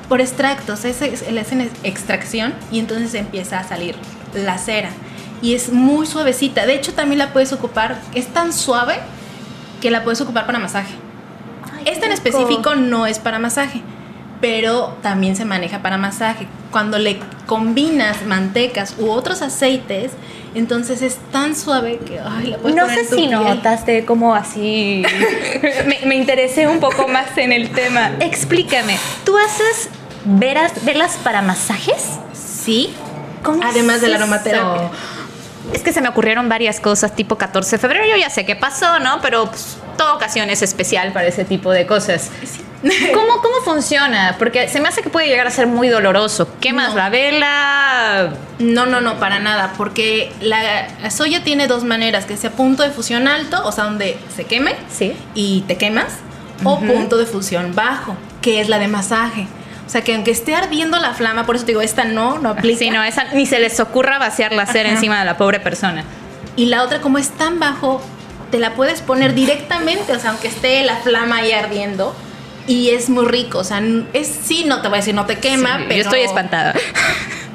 [0.08, 3.96] Por extractos, es, es- le hacen extracción y entonces empieza a salir
[4.34, 4.90] la cera.
[5.42, 6.64] Y es muy suavecita.
[6.66, 8.98] De hecho, también la puedes ocupar, es tan suave
[9.80, 10.94] que la puedes ocupar para masaje.
[11.84, 13.80] Esta en específico no es para masaje,
[14.40, 16.46] pero también se maneja para masaje.
[16.70, 20.12] Cuando le combinas mantecas u otros aceites,
[20.56, 23.30] entonces es tan suave que ay, la puedes No poner sé en tu si piel.
[23.32, 25.04] notaste como así.
[25.86, 28.12] me, me interesé un poco más en el tema.
[28.20, 29.88] Explícame, ¿tú haces
[30.24, 32.18] veras, velas para masajes?
[32.32, 32.92] Sí,
[33.42, 34.90] ¿Cómo además es de la aromaterapia.
[35.72, 38.04] Es que se me ocurrieron varias cosas tipo 14 de febrero.
[38.08, 39.20] Yo ya sé qué pasó, ¿no?
[39.20, 42.30] Pero pues, toda ocasión es especial para ese tipo de cosas.
[43.14, 44.36] ¿Cómo, ¿Cómo funciona?
[44.38, 46.48] Porque se me hace que puede llegar a ser muy doloroso.
[46.60, 46.96] ¿Quemas No.
[46.96, 48.30] la vela?
[48.58, 52.82] No, no, no, para nada, porque la, la soya tiene dos maneras, que sea punto
[52.82, 55.14] de fusión alto, o sea, donde se queme Sí.
[55.34, 56.06] y te quemas,
[56.64, 59.46] o punto de fusión bajo, que es la de masaje.
[59.86, 62.50] O sea, que aunque esté ardiendo la flama, por eso te digo, esta no, no
[62.50, 62.78] aplica.
[62.78, 64.96] Sí, no, esa, ni se les ocurra vaciar la cera Ajá.
[64.96, 66.04] encima de la pobre persona.
[66.56, 68.02] Y la otra, como es tan bajo,
[68.50, 72.16] te la puedes poner directamente, o sea, aunque esté la flama ahí ardiendo.
[72.66, 73.80] Y es muy rico, o sea,
[74.12, 76.02] es sí, no te voy a decir, no te quema, Sí, pero.
[76.02, 76.74] Yo estoy espantada.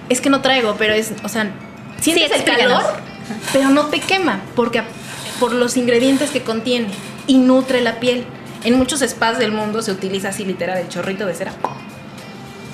[0.10, 1.50] Es que no traigo, pero es, o sea,
[2.00, 2.84] sientes el explícanos.
[2.84, 3.00] calor,
[3.54, 4.84] pero no te quema, porque
[5.40, 6.88] por los ingredientes que contiene
[7.28, 8.26] y nutre la piel.
[8.64, 11.54] En muchos spas del mundo se utiliza así literal el chorrito de cera.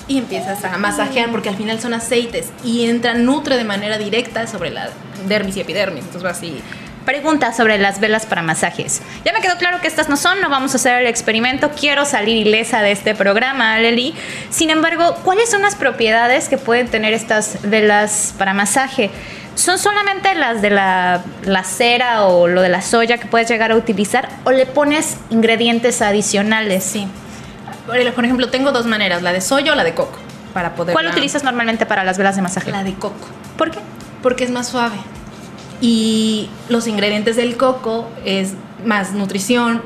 [0.09, 4.47] y empiezas a masajear porque al final son aceites y entra, nutre de manera directa
[4.47, 4.89] sobre la
[5.27, 6.03] dermis y epidermis.
[6.05, 6.61] Entonces va así.
[7.07, 9.01] Pregunta sobre las velas para masajes.
[9.23, 11.71] Ya me quedó claro que estas no son, no vamos a hacer el experimento.
[11.71, 14.13] Quiero salir ilesa de este programa, Leli.
[14.49, 19.09] Sin embargo, ¿cuáles son las propiedades que pueden tener estas velas para masaje?
[19.55, 23.71] ¿Son solamente las de la, la cera o lo de la soya que puedes llegar
[23.71, 26.83] a utilizar o le pones ingredientes adicionales?
[26.83, 27.07] Sí.
[27.85, 30.19] Por ejemplo, tengo dos maneras, la de soya o la de coco,
[30.53, 30.91] para poder.
[30.91, 32.69] ¿Cuál utilizas normalmente para las velas de masaje?
[32.69, 33.79] La de coco, ¿Por qué?
[34.21, 34.97] porque es más suave.
[35.81, 38.53] Y los ingredientes del coco es
[38.85, 39.81] más nutrición,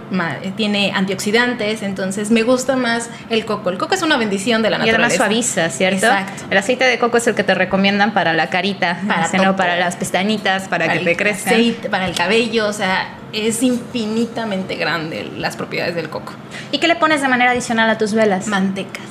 [0.56, 3.70] tiene antioxidantes, entonces me gusta más el coco.
[3.70, 5.18] El coco es una bendición de la Y además naturaleza.
[5.18, 6.06] suaviza, ¿cierto?
[6.06, 6.44] Exacto.
[6.50, 9.44] El aceite de coco es el que te recomiendan para la carita, Para ese no,
[9.44, 9.56] todo.
[9.56, 11.54] para las pestañitas, para, que te crezcan.
[11.54, 16.34] aceite, para el cabello, o sea, es infinitamente grande las propiedades del coco.
[16.72, 18.48] ¿Y qué le pones de manera adicional a tus velas?
[18.48, 19.04] Mantecas.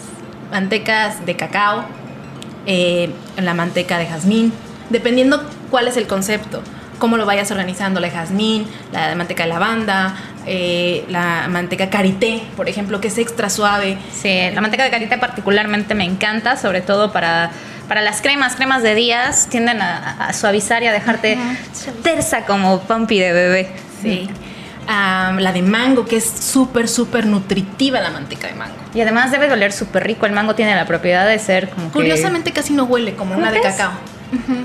[0.51, 1.85] Mantecas de cacao,
[2.67, 4.53] eh, la manteca de jazmín,
[4.91, 6.63] dependiendo cuál es el concepto,
[6.99, 10.15] cómo lo vayas organizando, la de jazmín, la de manteca de lavanda,
[10.47, 13.97] eh, la manteca karité, por ejemplo, que es extra suave.
[14.13, 17.51] Sí, la manteca de carita particularmente me encanta, sobre todo para,
[17.89, 21.39] para las cremas, cremas de días, tienden a, a suavizar y a dejarte
[22.03, 23.71] tersa como pampi de bebé.
[24.03, 24.29] Sí.
[24.89, 28.75] Ah, la de mango, que es súper, súper nutritiva la manteca de mango.
[28.95, 30.27] Y además debe de oler súper rico.
[30.27, 33.43] El mango tiene la propiedad de ser como que- Curiosamente casi no huele como ¿Cómo
[33.43, 33.61] una de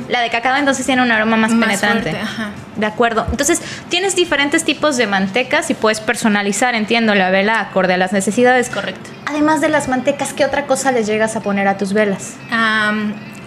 [0.10, 2.12] La de cacao entonces tiene un aroma más, Más penetrante.
[2.12, 2.50] fuerte, ajá.
[2.76, 3.26] De acuerdo.
[3.32, 8.14] Entonces, tienes diferentes tipos de mantecas y puedes personalizar, entiendo, la vela acorde a las
[8.14, 8.70] necesidades.
[8.70, 9.10] Correcto.
[9.26, 12.34] Además de las mantecas, ¿qué otra cosa les llegas a poner a tus velas?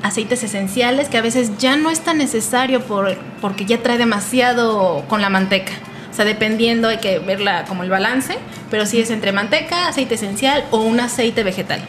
[0.02, 5.04] Aceites esenciales que a veces ya no es tan necesario por, porque ya trae demasiado
[5.08, 5.72] con la manteca.
[6.10, 8.38] O sea, dependiendo hay que verla como el balance,
[8.70, 11.80] pero si es entre manteca, aceite esencial o un aceite vegetal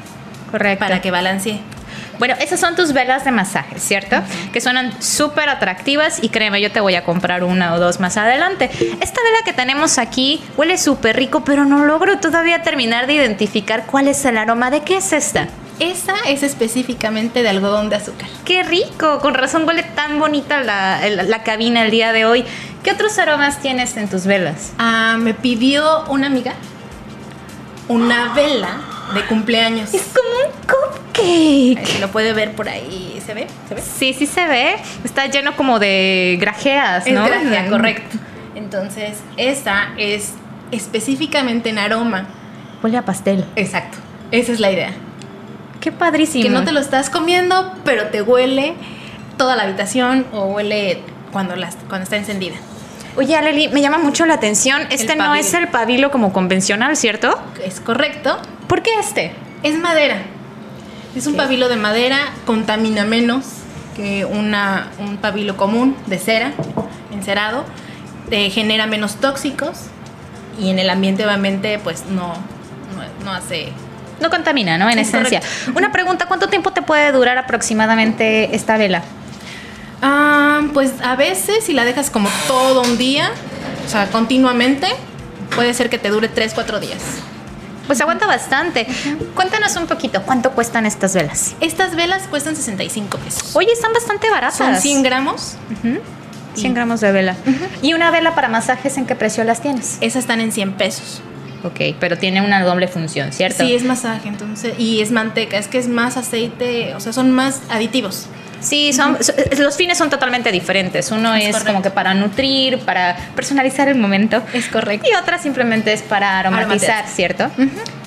[0.51, 0.79] Correcto.
[0.85, 1.61] para que balancee.
[2.19, 4.17] Bueno, esas son tus velas de masaje, ¿cierto?
[4.53, 8.17] Que suenan súper atractivas y créeme, yo te voy a comprar una o dos más
[8.17, 8.69] adelante.
[9.01, 13.85] Esta vela que tenemos aquí huele súper rico, pero no logro todavía terminar de identificar
[13.85, 14.69] cuál es el aroma.
[14.69, 15.47] ¿De qué es esta?
[15.79, 18.27] Esa es específicamente de algodón de azúcar.
[18.43, 19.19] ¡Qué rico!
[19.19, 22.43] Con razón huele tan bonita la, el- la cabina el día de hoy.
[22.83, 24.73] ¿Qué otros aromas tienes en tus velas?
[24.77, 26.53] Ah, me pidió una amiga
[27.87, 28.81] una vela
[29.13, 29.93] de cumpleaños.
[29.93, 30.51] Es como un
[31.19, 31.85] cupcake.
[31.87, 33.21] Se lo puede ver por ahí.
[33.25, 33.47] ¿Se ve?
[33.67, 33.81] ¿Se ve?
[33.81, 34.75] Sí, sí se ve.
[35.03, 37.25] Está lleno como de grajeas, Es ¿no?
[37.25, 38.17] gracia, correcto.
[38.55, 40.33] Entonces, esa es
[40.71, 42.25] específicamente en aroma.
[42.83, 43.45] Huele a pastel.
[43.55, 43.97] Exacto.
[44.31, 44.91] Esa es la idea.
[45.81, 46.43] Qué padrísimo.
[46.43, 48.73] Que no te lo estás comiendo, pero te huele
[49.37, 50.99] toda la habitación o huele
[51.31, 52.55] cuando, las, cuando está encendida.
[53.15, 54.83] Oye, Aleli, me llama mucho la atención.
[54.89, 57.37] Este no es el pabilo como convencional, ¿cierto?
[57.63, 58.37] Es correcto.
[58.67, 59.31] ¿Por qué este?
[59.63, 60.21] Es madera.
[61.15, 63.45] Es un pabilo de madera, contamina menos
[63.95, 66.51] que una, un pabilo común de cera,
[67.11, 67.65] encerado.
[68.29, 69.77] Te genera menos tóxicos
[70.59, 73.71] y en el ambiente obviamente pues no, no, no hace...
[74.21, 74.89] No contamina, ¿no?
[74.89, 75.39] En Es esencia.
[75.39, 75.71] correcto.
[75.77, 79.01] Una pregunta, ¿cuánto tiempo te puede durar aproximadamente esta vela?
[80.01, 83.31] Ah, pues a veces si la dejas como todo un día,
[83.85, 84.87] o sea, continuamente,
[85.55, 86.99] puede ser que te dure 3, 4 días.
[87.89, 88.85] Pues aguanta bastante.
[89.33, 91.55] Cuéntanos un poquito, ¿cuánto cuestan estas velas?
[91.59, 93.55] Estas velas cuestan 65 pesos.
[93.55, 94.59] Oye, están bastante baratas.
[94.59, 95.55] Son 100 gramos.
[95.71, 95.97] Ujú.
[96.53, 97.35] 100 gramos de vela.
[97.81, 99.97] ¿Y una vela para masajes en qué precio las tienes?
[100.01, 101.23] Esas están en 100 pesos.
[101.63, 103.65] Ok, pero tiene una doble función, ¿cierto?
[103.65, 107.31] Sí, es masaje, entonces, y es manteca, es que es más aceite, o sea, son
[107.31, 108.27] más aditivos.
[108.61, 111.11] Sí, son, so- los fines son totalmente diferentes.
[111.11, 114.43] Uno Es como que para nutrir, para personalizar el momento.
[114.53, 115.07] Es correcto.
[115.09, 117.07] Y otra simplemente es para aromatizar, Aromatizar.
[117.07, 117.49] ¿cierto?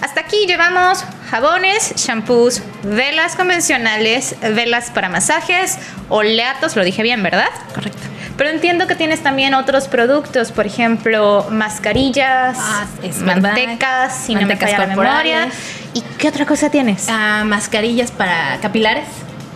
[0.02, 5.78] Hasta aquí llevamos jabones, shampoos, velas convencionales, velas para masajes,
[6.10, 7.48] oleatos, lo dije bien, ¿verdad?
[7.74, 8.02] Correcto.
[8.36, 12.86] Pero entiendo que tienes también otros productos, por ejemplo, mascarillas, Ah,
[13.24, 15.48] mantecas, si no me Mantecas la memoria.
[15.94, 17.06] ¿Y qué otra cosa tienes?
[17.10, 19.06] Ah, mascarillas para capilares.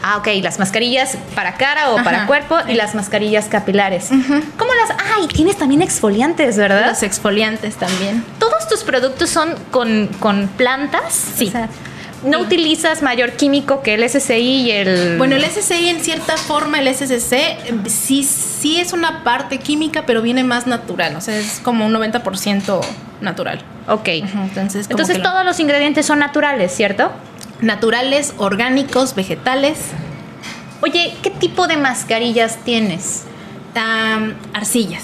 [0.03, 4.09] Ah, ok, las mascarillas para cara o para cuerpo y las mascarillas capilares.
[4.57, 4.97] ¿Cómo las...?
[5.17, 6.87] Ay, tienes también exfoliantes, ¿verdad?
[6.91, 8.25] Los exfoliantes también.
[8.39, 11.13] ¿Todos tus productos son con, con plantas?
[11.13, 11.49] Sí.
[11.49, 11.69] O sea,
[12.25, 15.17] ¿No utilizas mayor químico que el SSI y el...?
[15.19, 20.23] Bueno, el SSI en cierta forma, el SSC, sí, sí es una parte química, pero
[20.23, 21.15] viene más natural.
[21.17, 22.81] O sea, es como un 90%
[23.21, 23.61] natural.
[23.89, 24.09] Ok.
[24.09, 27.11] Entonces, Entonces lo- todos los ingredientes son naturales, ¿cierto?
[27.61, 29.79] naturales, orgánicos, vegetales,
[30.83, 33.23] Oye, ¿qué tipo de mascarillas tienes?
[33.75, 35.03] am, arcillas.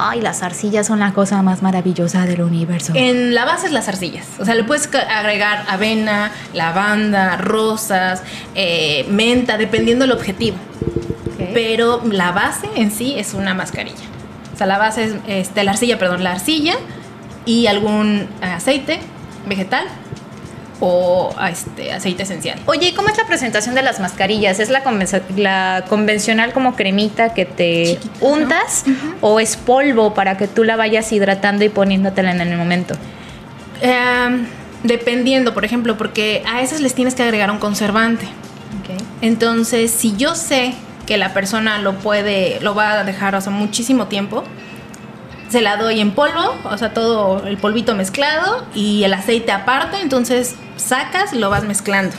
[0.00, 2.92] Ay, las arcillas son la cosa más maravillosa del universo.
[2.94, 4.26] En la base es las arcillas.
[4.38, 8.22] O sea, le puedes agregar avena, lavanda, rosas,
[8.54, 10.56] eh, menta, dependiendo del objetivo.
[11.52, 13.96] Pero la base en sí es una mascarilla.
[14.54, 16.74] O sea, la base es este, la arcilla, perdón, la arcilla
[17.44, 19.00] y algún aceite
[19.48, 19.84] vegetal
[20.80, 22.58] o este, aceite esencial.
[22.66, 24.60] Oye, ¿y cómo es la presentación de las mascarillas?
[24.60, 28.26] ¿Es la, convencio- la convencional como cremita que te Chiquita, ¿no?
[28.28, 28.84] untas
[29.20, 32.94] o es polvo para que tú la vayas hidratando y poniéndotela en el momento?
[33.80, 34.46] Em,
[34.84, 38.26] dependiendo, por ejemplo, porque a esas les tienes que agregar un conservante.
[39.20, 40.74] Entonces, si yo sé
[41.06, 44.44] que la persona lo puede, lo va a dejar o sea, muchísimo tiempo,
[45.48, 50.00] se la doy en polvo, o sea, todo el polvito mezclado y el aceite aparte,
[50.00, 52.14] entonces sacas y lo vas mezclando.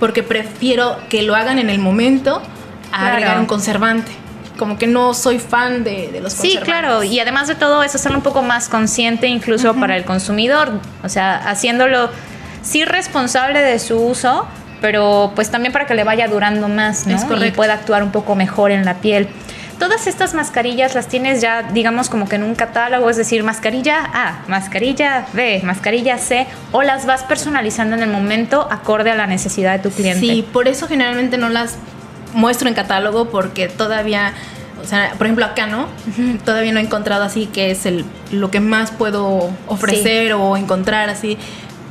[0.00, 2.42] Porque prefiero que lo hagan en el momento
[2.92, 3.12] a Claro.
[3.14, 4.12] agregar un conservante.
[4.58, 7.94] Como que no soy fan de, de los Sí, claro, y además de todo es
[7.94, 10.72] hacerlo un poco más consciente incluso para el consumidor,
[11.02, 12.08] o sea, haciéndolo
[12.62, 14.46] sí responsable de su uso,
[14.80, 17.16] pero pues también para que le vaya durando más, ¿no?
[17.16, 19.28] Es Y pueda actuar un poco mejor en la piel.
[19.78, 23.98] Todas estas mascarillas las tienes ya, digamos, como que en un catálogo, es decir, mascarilla
[24.12, 29.26] A, mascarilla B, mascarilla C, o las vas personalizando en el momento acorde a la
[29.26, 30.20] necesidad de tu cliente.
[30.20, 31.76] Sí, por eso generalmente no las
[32.32, 34.32] muestro en catálogo porque todavía,
[34.82, 35.88] o sea, por ejemplo acá, ¿no?
[36.44, 41.08] Todavía no he encontrado así que es el, lo que más puedo ofrecer o encontrar
[41.10, 41.38] así.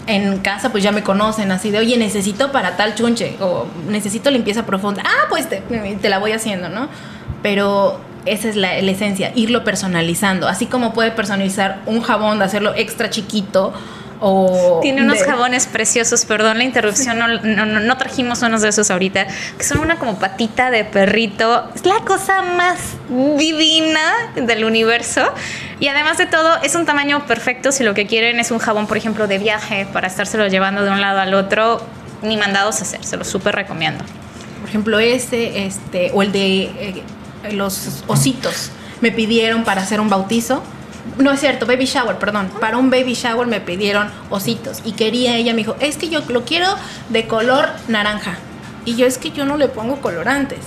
[0.06, 4.30] En casa pues ya me conocen así de, oye, necesito para tal chunche o necesito
[4.32, 5.02] limpieza profunda.
[5.06, 5.62] Ah, pues te,
[6.02, 6.90] te la voy haciendo, ¿no?
[7.44, 10.48] Pero esa es la, la esencia, irlo personalizando.
[10.48, 13.74] Así como puede personalizar un jabón, de hacerlo extra chiquito
[14.26, 14.80] o...
[14.82, 18.70] Tiene unos de- jabones preciosos, perdón la interrupción, no, no- no- no trajimos unos de
[18.70, 19.28] esos ahorita,
[19.58, 21.70] que son una como patita de perrito.
[21.76, 22.78] Es la cosa más
[23.38, 24.00] divina
[24.36, 25.22] del universo.
[25.82, 28.88] Y además de todo, es un tamaño perfecto si lo que quieren es un jabón,
[28.88, 31.82] por ejemplo, de viaje, para estárselo llevando de un lado al otro.
[32.22, 34.02] Ni mandados a hacer, se lo súper recomiendo.
[34.62, 37.04] Por ejemplo, ese, este, o el de eh,
[37.52, 38.72] los ositos.
[39.02, 40.64] Me pidieron para hacer un bautizo.
[41.18, 42.50] No es cierto, baby shower, perdón.
[42.60, 44.82] Para un baby shower me pidieron ositos.
[44.86, 46.68] Y quería ella, me dijo, es que yo lo quiero
[47.10, 48.36] de color naranja.
[48.86, 50.60] Y yo es que yo no le pongo colorantes.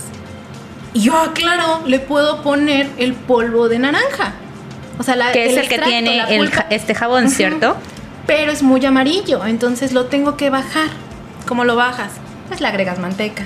[0.93, 4.33] Y yo, ah, claro, le puedo poner el polvo de naranja.
[4.99, 7.75] O sea, la, Que es el que tiene el ja- este jabón, ¿cierto?
[8.25, 10.89] Pero es muy amarillo, entonces lo tengo que bajar.
[11.47, 12.11] ¿Cómo lo bajas?
[12.47, 13.43] Pues le agregas manteca.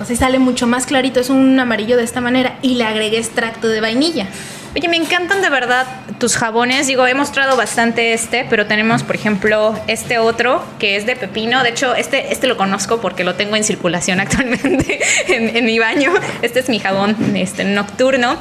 [0.00, 2.58] O sea, sale mucho más clarito, es un amarillo de esta manera.
[2.62, 4.26] Y le agregué extracto de vainilla.
[4.76, 5.86] Oye, me encantan de verdad
[6.18, 6.86] tus jabones.
[6.86, 11.62] Digo, he mostrado bastante este, pero tenemos, por ejemplo, este otro que es de pepino.
[11.62, 15.78] De hecho, este, este lo conozco porque lo tengo en circulación actualmente en, en mi
[15.78, 16.12] baño.
[16.42, 18.36] Este es mi jabón este, nocturno.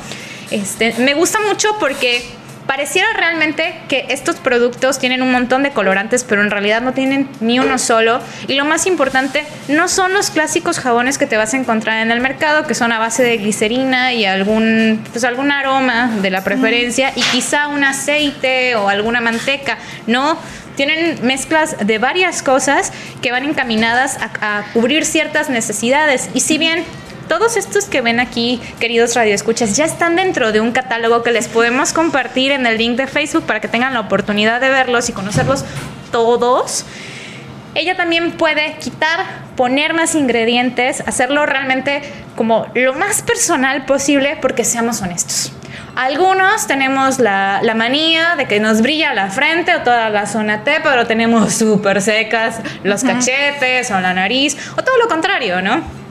[0.52, 2.24] Este, me gusta mucho porque
[2.68, 7.30] pareciera realmente que estos productos tienen un montón de colorantes, pero en realidad no tienen
[7.40, 8.20] ni uno solo.
[8.48, 12.12] Y lo más importante, no son los clásicos jabones que te vas a encontrar en
[12.12, 16.44] el mercado, que son a base de glicerina y algún, pues algún aroma de la
[16.44, 19.78] preferencia y quizá un aceite o alguna manteca.
[20.06, 20.38] No,
[20.76, 22.92] tienen mezclas de varias cosas
[23.22, 26.30] que van encaminadas a, a cubrir ciertas necesidades.
[26.34, 26.84] Y si bien
[27.28, 31.48] todos estos que ven aquí, queridos radioescuchas, ya están dentro de un catálogo que les
[31.48, 35.14] podemos compartir en el link de Facebook para que tengan la oportunidad de verlos y
[35.14, 35.66] conocerlos
[36.12, 36.86] todos.
[37.76, 39.20] Ella también puede quitar,
[39.56, 42.02] poner más ingredientes, hacerlo realmente
[42.36, 45.52] como lo más personal posible porque seamos honestos.
[45.96, 50.64] Algunos tenemos la, la manía de que nos brilla la frente o toda la zona
[50.64, 56.07] T, pero tenemos súper secas los cachetes o la nariz, o todo lo contrario, ¿no?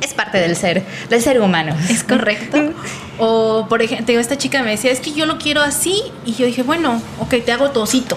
[0.00, 1.74] Es parte del ser, del ser humano.
[1.88, 2.72] Es correcto.
[3.18, 6.02] o, por ejemplo, esta chica me decía, es que yo lo quiero así.
[6.24, 8.16] Y yo dije, bueno, ok, te hago tu osito.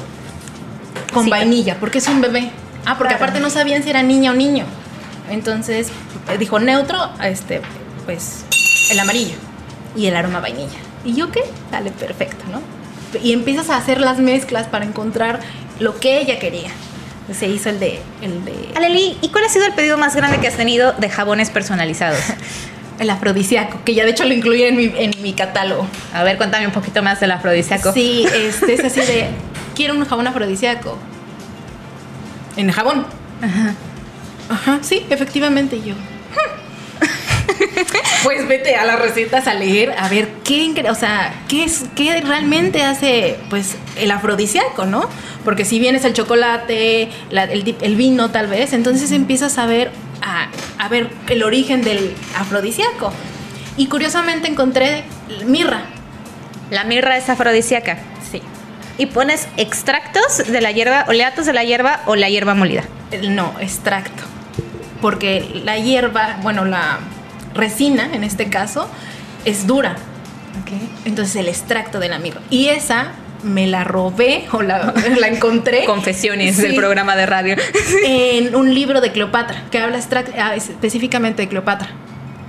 [1.14, 1.30] Con Sí.
[1.30, 2.52] vainilla, porque es un bebé.
[2.86, 3.24] Ah, porque Claro.
[3.26, 4.66] aparte no sabían si era niña o niño.
[5.30, 5.88] Entonces,
[6.32, 7.62] eh, dijo neutro, este,
[8.06, 8.44] pues,
[8.92, 9.36] el amarillo.
[9.96, 10.78] Y el aroma vainilla.
[11.04, 11.42] Y yo, ¿qué?
[11.70, 12.62] Sale perfecto, ¿no?
[13.22, 15.40] Y empiezas a hacer las mezclas para encontrar
[15.80, 16.70] lo que ella quería.
[17.34, 20.40] Se hizo el de, el de Aleli, ¿y cuál ha sido el pedido más grande
[20.40, 22.20] que has tenido de jabones personalizados?
[23.00, 25.88] el afrodisíaco, que ya de hecho lo incluí en mi, en mi catálogo.
[26.14, 27.92] A ver, cuéntame un poquito más del afrodisíaco.
[27.94, 29.28] Sí, este es así de,
[29.76, 30.98] quiero un jabón afrodisíaco.
[32.58, 33.06] En jabón.
[33.42, 33.76] Ajá.
[34.50, 35.96] Ajá, sí, efectivamente yo.
[38.24, 42.22] Pues vete a las recetas a leer, a ver qué, o sea, qué es, qué
[42.22, 45.10] realmente hace, pues, el afrodisíaco, ¿no?
[45.44, 49.92] Porque si bien es el chocolate, la- el, vino, tal vez, entonces empiezas a ver,
[50.22, 53.12] a, a ver el origen del afrodisíaco.
[53.78, 55.04] Y curiosamente encontré
[55.46, 55.82] mirra.
[56.70, 57.98] La mirra es afrodisíaca.
[58.32, 58.42] Sí.
[58.98, 62.84] Y pones extractos de la hierba, oleatos de la hierba o la hierba molida.
[63.30, 64.24] No, extracto.
[65.02, 67.00] Porque la hierba, bueno, la
[67.56, 68.88] resina en este caso,
[69.46, 69.96] es dura.
[71.06, 72.42] Entonces el extracto de la mirra.
[72.50, 73.08] Y esa
[73.44, 75.86] me la robé o la, la encontré.
[75.86, 76.62] Confesiones Sí.
[76.64, 77.56] del programa de radio.
[78.06, 80.00] en un libro de Cleopatra, que habla
[80.38, 81.90] ah, específicamente de Cleopatra.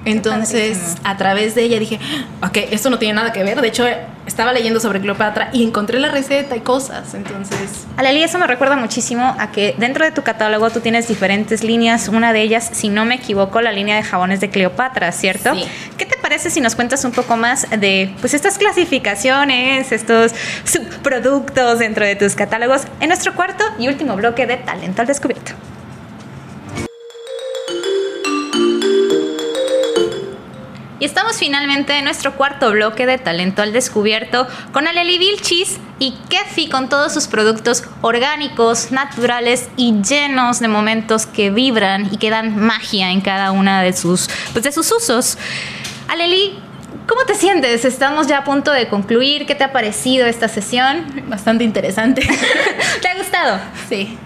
[0.04, 2.00] Entonces, a través de ella dije,
[2.42, 3.60] ok, esto no tiene nada que ver.
[3.60, 3.84] De hecho,
[4.26, 7.14] estaba leyendo sobre Cleopatra y encontré la receta y cosas.
[7.14, 11.64] Entonces, Aleli, eso me recuerda muchísimo a que dentro de tu catálogo tú tienes diferentes
[11.64, 12.08] líneas.
[12.08, 15.54] Una de ellas, si no me equivoco, la línea de jabones de Cleopatra, ¿cierto?
[15.54, 15.64] Sí.
[15.96, 20.32] ¿Qué te parece si nos cuentas un poco más de pues estas clasificaciones, estos
[20.64, 25.52] subproductos dentro de tus catálogos en nuestro cuarto y último bloque de Talento al Descubierto?
[31.02, 36.12] Y estamos finalmente en nuestro cuarto bloque de Talento al Descubierto con Aleli Vilchis y
[36.28, 42.30] Kefi con todos sus productos orgánicos, naturales y llenos de momentos que vibran y que
[42.30, 45.38] dan magia en cada una de sus, pues de sus usos.
[46.06, 46.56] Aleli,
[47.08, 47.84] ¿cómo te sientes?
[47.84, 49.44] Estamos ya a punto de concluir.
[49.44, 51.24] ¿Qué te ha parecido esta sesión?
[51.26, 52.22] bastante interesante.
[53.02, 53.58] ¿Te ha gustado?
[53.88, 54.16] sí,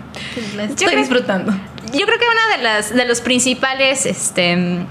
[0.55, 1.53] la Yo estoy creo- disfrutando.
[1.95, 4.85] Yo creo que una de las de los principales este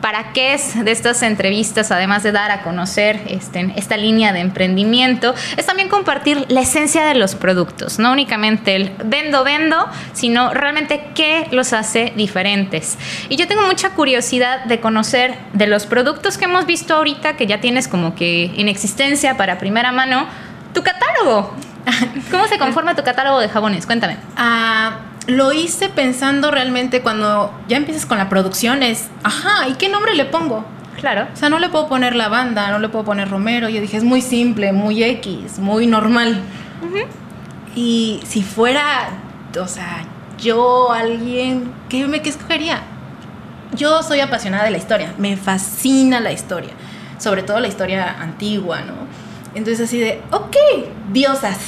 [0.00, 4.40] para qué es de estas entrevistas, además de dar a conocer este, esta línea de
[4.40, 10.52] emprendimiento, es también compartir la esencia de los productos, no únicamente el vendo, vendo, sino
[10.54, 12.98] realmente qué los hace diferentes.
[13.28, 17.46] Y yo tengo mucha curiosidad de conocer de los productos que hemos visto ahorita, que
[17.46, 20.26] ya tienes como que en existencia para primera mano,
[20.72, 21.54] tu catálogo.
[22.30, 23.86] ¿Cómo se conforma tu catálogo de jabones?
[23.86, 24.16] Cuéntame.
[24.36, 29.88] Ah, lo hice pensando realmente cuando ya empiezas con la producción es, ajá, ¿y qué
[29.88, 30.64] nombre le pongo?
[30.96, 31.26] Claro.
[31.32, 33.68] O sea, no le puedo poner lavanda, no le puedo poner romero.
[33.68, 36.42] Yo dije, es muy simple, muy X, muy normal.
[37.74, 39.08] Y si fuera,
[39.58, 40.04] o sea,
[40.38, 42.82] yo, alguien, ¿qué, me, qué escogería?
[43.74, 46.70] Yo soy apasionada de la historia, me fascina la historia,
[47.18, 48.94] sobre todo la historia antigua, ¿no?
[49.54, 50.56] Entonces así de, ok,
[51.12, 51.58] diosas,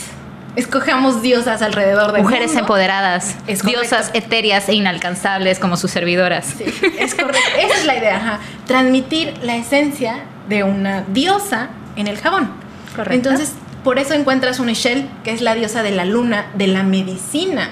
[0.57, 6.47] escojamos diosas alrededor de Mujeres empoderadas, Es diosas etéreas e inalcanzables como sus servidoras.
[6.59, 6.65] Sí,
[6.99, 7.41] es correcto.
[7.59, 8.39] Esa es la idea, ajá.
[8.67, 12.51] Transmitir la esencia de una diosa en el jabón.
[12.95, 13.15] Correcto.
[13.15, 16.83] Entonces, por eso encuentras una Shell, que es la diosa de la luna, de la
[16.83, 17.71] medicina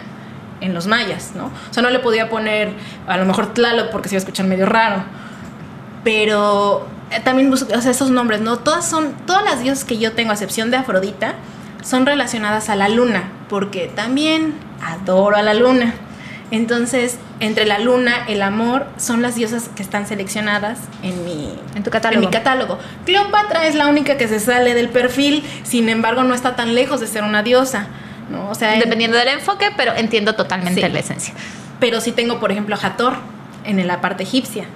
[0.61, 1.47] en los mayas, ¿no?
[1.47, 2.73] O sea, no le podía poner
[3.07, 5.05] a lo mejor Tlaloc porque se iba a escuchar medio raro.
[6.05, 8.59] Pero eh, también, o sea, esos nombres, ¿no?
[8.59, 11.35] Todas son, todas las diosas que yo tengo, a excepción de Afrodita,
[11.83, 15.95] son relacionadas a la luna, porque también adoro a la luna.
[16.51, 21.83] Entonces, entre la luna, el amor, son las diosas que están seleccionadas en mi, En
[21.85, 22.23] tu catálogo.
[22.23, 22.79] en mi catálogo.
[23.07, 27.01] Cleopatra es la única que se sale del perfil, sin embargo, no está tan lejos
[27.01, 27.87] de ser una diosa.
[28.31, 28.49] ¿no?
[28.51, 30.89] O sea, en- Dependiendo del enfoque, pero entiendo totalmente Sí.
[30.93, 31.35] la esencia.
[31.81, 33.15] pero sí tengo, por ejemplo, a Hathor
[33.65, 34.67] en la parte egipcia.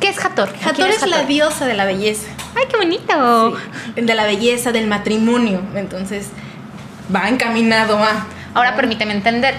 [0.00, 0.48] ¿Qué es Hathor?
[0.64, 2.28] ¿O Hathor es la diosa de la belleza.
[2.54, 3.56] ¡Ay, qué bonito!
[3.96, 5.60] de la belleza, del matrimonio.
[5.74, 6.28] Entonces,
[7.14, 8.26] va encaminado a.
[8.54, 9.54] Ahora permíteme entender.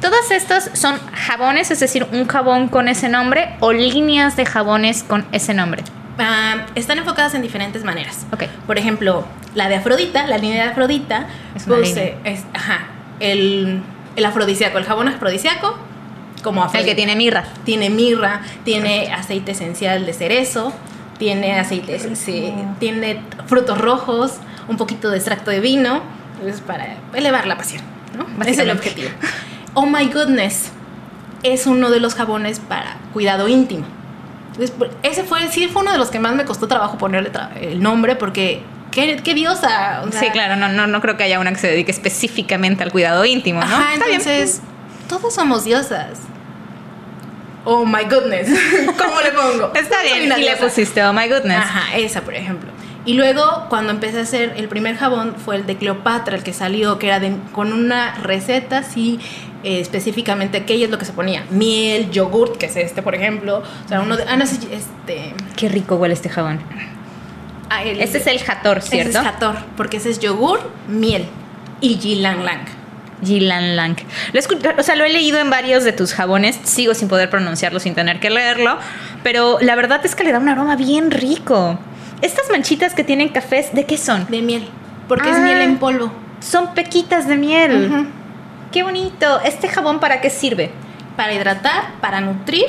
[0.00, 5.04] Todos estos son jabones, es decir, un jabón con ese nombre o líneas de jabones
[5.04, 5.84] con ese nombre.
[6.18, 8.26] Ah, están enfocadas en diferentes maneras.
[8.32, 8.44] Ok.
[8.66, 9.24] Por ejemplo,
[9.54, 12.86] la de Afrodita, la línea de Afrodita, Es ajá,
[13.20, 13.80] el,
[14.16, 15.78] el afrodisíaco, el jabón afrodisíaco,
[16.42, 16.88] como El Afrodita.
[16.90, 17.44] que tiene mirra.
[17.64, 20.72] Tiene mirra, tiene aceite esencial de cerezo,
[21.18, 24.32] tiene aceite, sí, tiene frutos rojos,
[24.66, 26.02] un poquito de extracto de vino,
[26.48, 27.82] es para elevar la pasión,
[28.16, 28.26] ¿no?
[28.44, 29.10] Es el objetivo.
[29.74, 30.70] Oh my goodness,
[31.42, 33.84] es uno de los jabones para cuidado íntimo.
[34.78, 37.50] Por- ese fue, sí fue uno de los que más me costó trabajo ponerle tra-
[37.60, 40.02] el nombre porque qué, qué diosa.
[40.06, 42.82] o sea, sí, claro, no, no, no creo que haya una que se dedique específicamente
[42.82, 43.66] al cuidado íntimo, ¿no?
[43.66, 44.20] Ajá, Está bien.
[44.20, 44.60] entonces,
[45.08, 46.18] todos somos diosas.
[47.64, 48.48] Oh my goodness.
[48.98, 49.72] ¿Cómo le pongo?
[49.74, 50.64] Está bien, y le diosa.
[50.64, 51.58] pusiste, oh my goodness.
[51.58, 52.70] Ajá, esa, por ejemplo.
[53.04, 56.52] Y luego, cuando empecé a hacer el primer jabón, fue el de Cleopatra, el que
[56.52, 59.18] salió, que era de- con una receta así,
[59.64, 61.44] eh, específicamente, qué es lo que se ponía.
[61.50, 63.62] Miel, yogurt, que es este, por ejemplo.
[63.84, 64.24] O sea, uno de.
[64.28, 65.34] Ah, no sé, este.
[65.56, 66.60] Qué rico huele este jabón.
[67.70, 69.18] ah, el- Este es el ese ¿cierto?
[69.20, 71.26] es Hathor, porque ese es yogur, miel
[71.80, 72.60] y ylang lang.
[73.24, 73.96] Jilan Lang.
[74.32, 74.40] Lo
[74.78, 77.94] o sea, lo he leído en varios de tus jabones, sigo sin poder pronunciarlo, sin
[77.94, 78.78] tener que leerlo,
[79.22, 81.78] pero la verdad es que le da un aroma bien rico.
[82.22, 84.26] Estas manchitas que tienen cafés, ¿de qué son?
[84.30, 84.68] De miel,
[85.08, 85.40] porque es Ah.
[85.40, 86.10] miel en polvo.
[86.40, 88.06] Son pequitas de miel.
[88.72, 89.40] Qué bonito.
[89.44, 90.70] ¿Este jabón para qué sirve?
[91.16, 92.64] para hidratar, para nutrir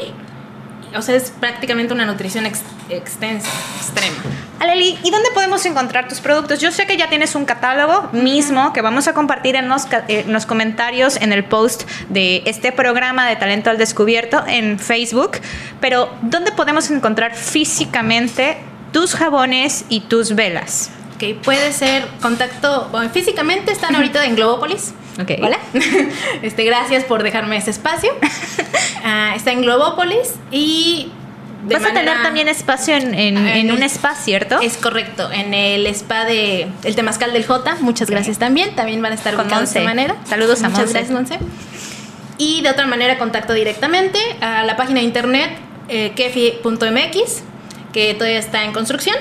[0.96, 4.18] o sea, es prácticamente una nutrición ex- extensa, extrema.
[4.60, 6.60] Aleli, ¿y dónde podemos encontrar tus productos?
[6.60, 10.26] Yo sé que ya tienes un catálogo mismo que vamos a compartir en los, eh,
[10.28, 15.38] en los comentarios en el post de este programa de Talento al Descubierto en Facebook,
[15.80, 18.58] pero ¿dónde podemos encontrar físicamente
[18.94, 20.92] tus jabones y tus velas?
[21.16, 24.94] Ok, puede ser contacto, bueno, físicamente están ahorita en Globópolis.
[25.22, 25.32] Ok.
[25.44, 25.60] Hola.
[26.42, 28.12] Este, gracias por dejarme ese espacio.
[29.06, 31.12] Ah, está en Globópolis y
[31.66, 34.62] de Vas a tener también espacio en, en- Ah, en en un spa, ¿cierto?
[34.62, 39.12] Es correcto, en el spa de el Temazcal del J, muchas gracias también, también van
[39.12, 39.86] a estar Con ubicados de Monse.
[39.96, 40.16] manera.
[40.26, 40.94] Saludos a muchas Monse.
[40.94, 41.40] gracias, Monse.
[42.38, 45.50] Y de otra manera contacto directamente a la página de internet
[45.90, 47.44] eh, kefi.mx,
[47.94, 49.16] que todavía está en construcción.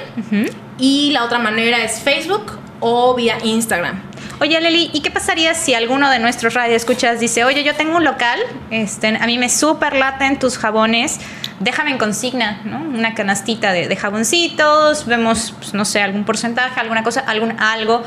[0.79, 4.03] Y la otra manera es Facebook o vía Instagram.
[4.41, 8.05] Oye, Leli, ¿y qué pasaría si alguno de nuestros radioescuchas dice, oye, yo tengo un
[8.05, 11.21] local, este, a mí me super laten tus jabones,
[11.61, 12.79] déjame en consigna, ¿no?
[12.81, 18.03] Una canastita de, de jaboncitos, vemos, pues, no sé, algún porcentaje, alguna cosa, algún algo.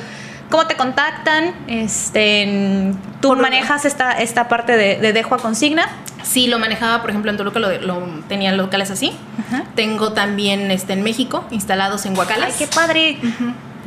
[0.50, 1.54] ¿Cómo te contactan?
[1.68, 2.92] Este,
[3.22, 5.88] ¿Tú Por- manejas esta, esta parte de, de dejo a consigna?
[6.26, 9.14] Sí, lo manejaba, por ejemplo, en Toluca lo, lo tenía locales así.
[9.48, 9.64] Ajá.
[9.76, 12.48] Tengo también este, en México, instalados en Huacalas.
[12.48, 13.20] ¡Ay, qué padre!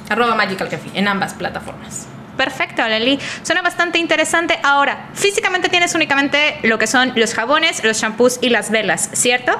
[0.10, 2.08] Arroba Magical Kefi en ambas plataformas.
[2.38, 3.19] Perfecto, Leli.
[3.43, 4.59] Suena bastante interesante.
[4.63, 9.53] Ahora, físicamente tienes únicamente lo que son los jabones, los shampoos y las velas, ¿cierto?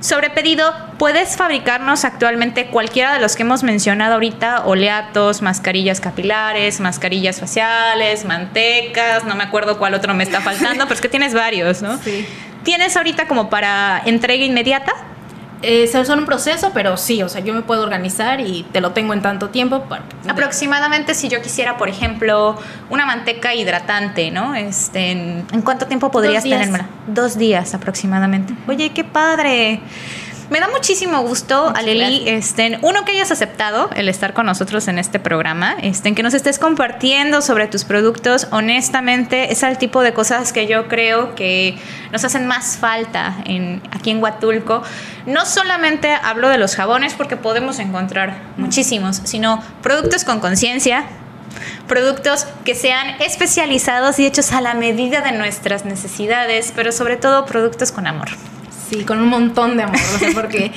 [0.00, 4.64] Sobre pedido, ¿puedes fabricarnos actualmente cualquiera de los que hemos mencionado ahorita?
[4.66, 10.94] Oleatos, mascarillas capilares, mascarillas faciales, mantecas, no me acuerdo cuál otro me está faltando, pero
[10.94, 11.98] es que tienes varios, ¿no?
[11.98, 12.26] Sí.
[12.62, 14.92] ¿Tienes ahorita como para entrega inmediata?
[15.62, 18.92] Eh, son un proceso, pero sí, o sea, yo me puedo organizar y te lo
[18.92, 19.82] tengo en tanto tiempo.
[19.84, 22.56] Para, Aproximadamente si yo quisiera, por ejemplo,
[22.90, 24.54] una manteca hidratante, ¿no?
[24.54, 26.86] Este, ¿en, cuánto tiempo podrías tenérmela?
[27.08, 28.54] Dos días aproximadamente.
[28.68, 29.80] Oye, qué padre.
[30.50, 34.88] Me da muchísimo gusto, Muchas Aleli, este, uno que hayas aceptado el estar con nosotros
[34.88, 38.48] en este programa, este, en que nos estés compartiendo sobre tus productos.
[38.50, 41.76] Honestamente, es el tipo de cosas que yo creo que
[42.12, 44.82] nos hacen más falta en, aquí en Huatulco.
[45.26, 51.04] No solamente hablo de los jabones, porque podemos encontrar muchísimos, sino productos con conciencia,
[51.86, 57.44] productos que sean especializados y hechos a la medida de nuestras necesidades, pero sobre todo
[57.44, 58.28] productos con amor.
[59.06, 60.72] Con un montón de amor, o sea, porque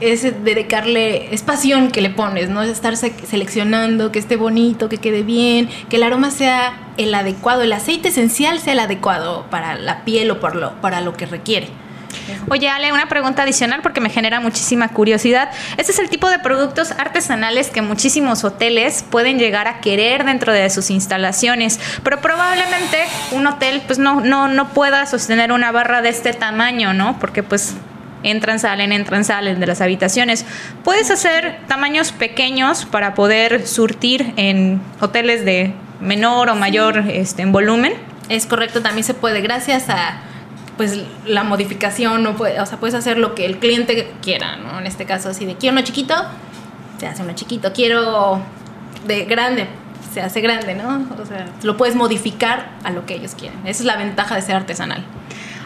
[0.00, 2.62] es dedicarle, es pasión que le pones, ¿no?
[2.62, 7.14] Es estar se- seleccionando, que esté bonito, que quede bien, que el aroma sea el
[7.14, 11.14] adecuado, el aceite esencial sea el adecuado para la piel o por lo, para lo
[11.14, 11.68] que requiere.
[12.48, 15.50] Oye, Ale, una pregunta adicional porque me genera muchísima curiosidad.
[15.76, 20.52] Este es el tipo de productos artesanales que muchísimos hoteles pueden llegar a querer dentro
[20.52, 22.98] de sus instalaciones, pero probablemente
[23.32, 27.18] un hotel pues no, no, no pueda sostener una barra de este tamaño, ¿no?
[27.18, 27.74] Porque pues
[28.22, 30.44] entran, salen, entran, salen de las habitaciones.
[30.84, 37.52] Puedes hacer tamaños pequeños para poder surtir en hoteles de menor o mayor este, en
[37.52, 37.94] volumen.
[38.28, 40.20] Es correcto, también se puede, gracias a
[40.76, 44.78] pues la modificación, no puede, o sea, puedes hacer lo que el cliente quiera, ¿no?
[44.78, 46.14] En este caso, así de quiero uno chiquito,
[46.98, 48.40] se hace uno chiquito, quiero
[49.06, 49.68] de grande,
[50.12, 51.06] se hace grande, ¿no?
[51.20, 53.58] O sea, lo puedes modificar a lo que ellos quieren.
[53.66, 55.04] Esa es la ventaja de ser artesanal.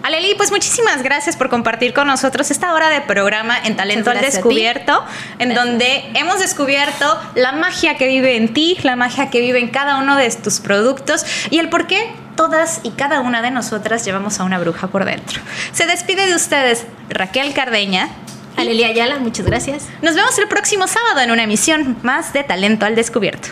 [0.02, 4.20] Aleli, pues muchísimas gracias por compartir con nosotros esta hora de programa en Talento al.
[4.20, 5.04] Descubierto,
[5.38, 5.66] en Gracias.
[5.66, 9.98] donde hemos descubierto la magia que vive en ti, la magia que vive en cada
[9.98, 12.10] uno de tus productos y el por qué
[12.40, 15.42] todas y cada una de nosotras llevamos a una bruja por dentro.
[15.72, 18.08] Se despide de ustedes Raquel Cardeña.
[18.56, 19.84] Alelia Ayala, muchas gracias.
[20.00, 23.50] Nos vemos el próximo sábado en una emisión más de Talento al Descubierto.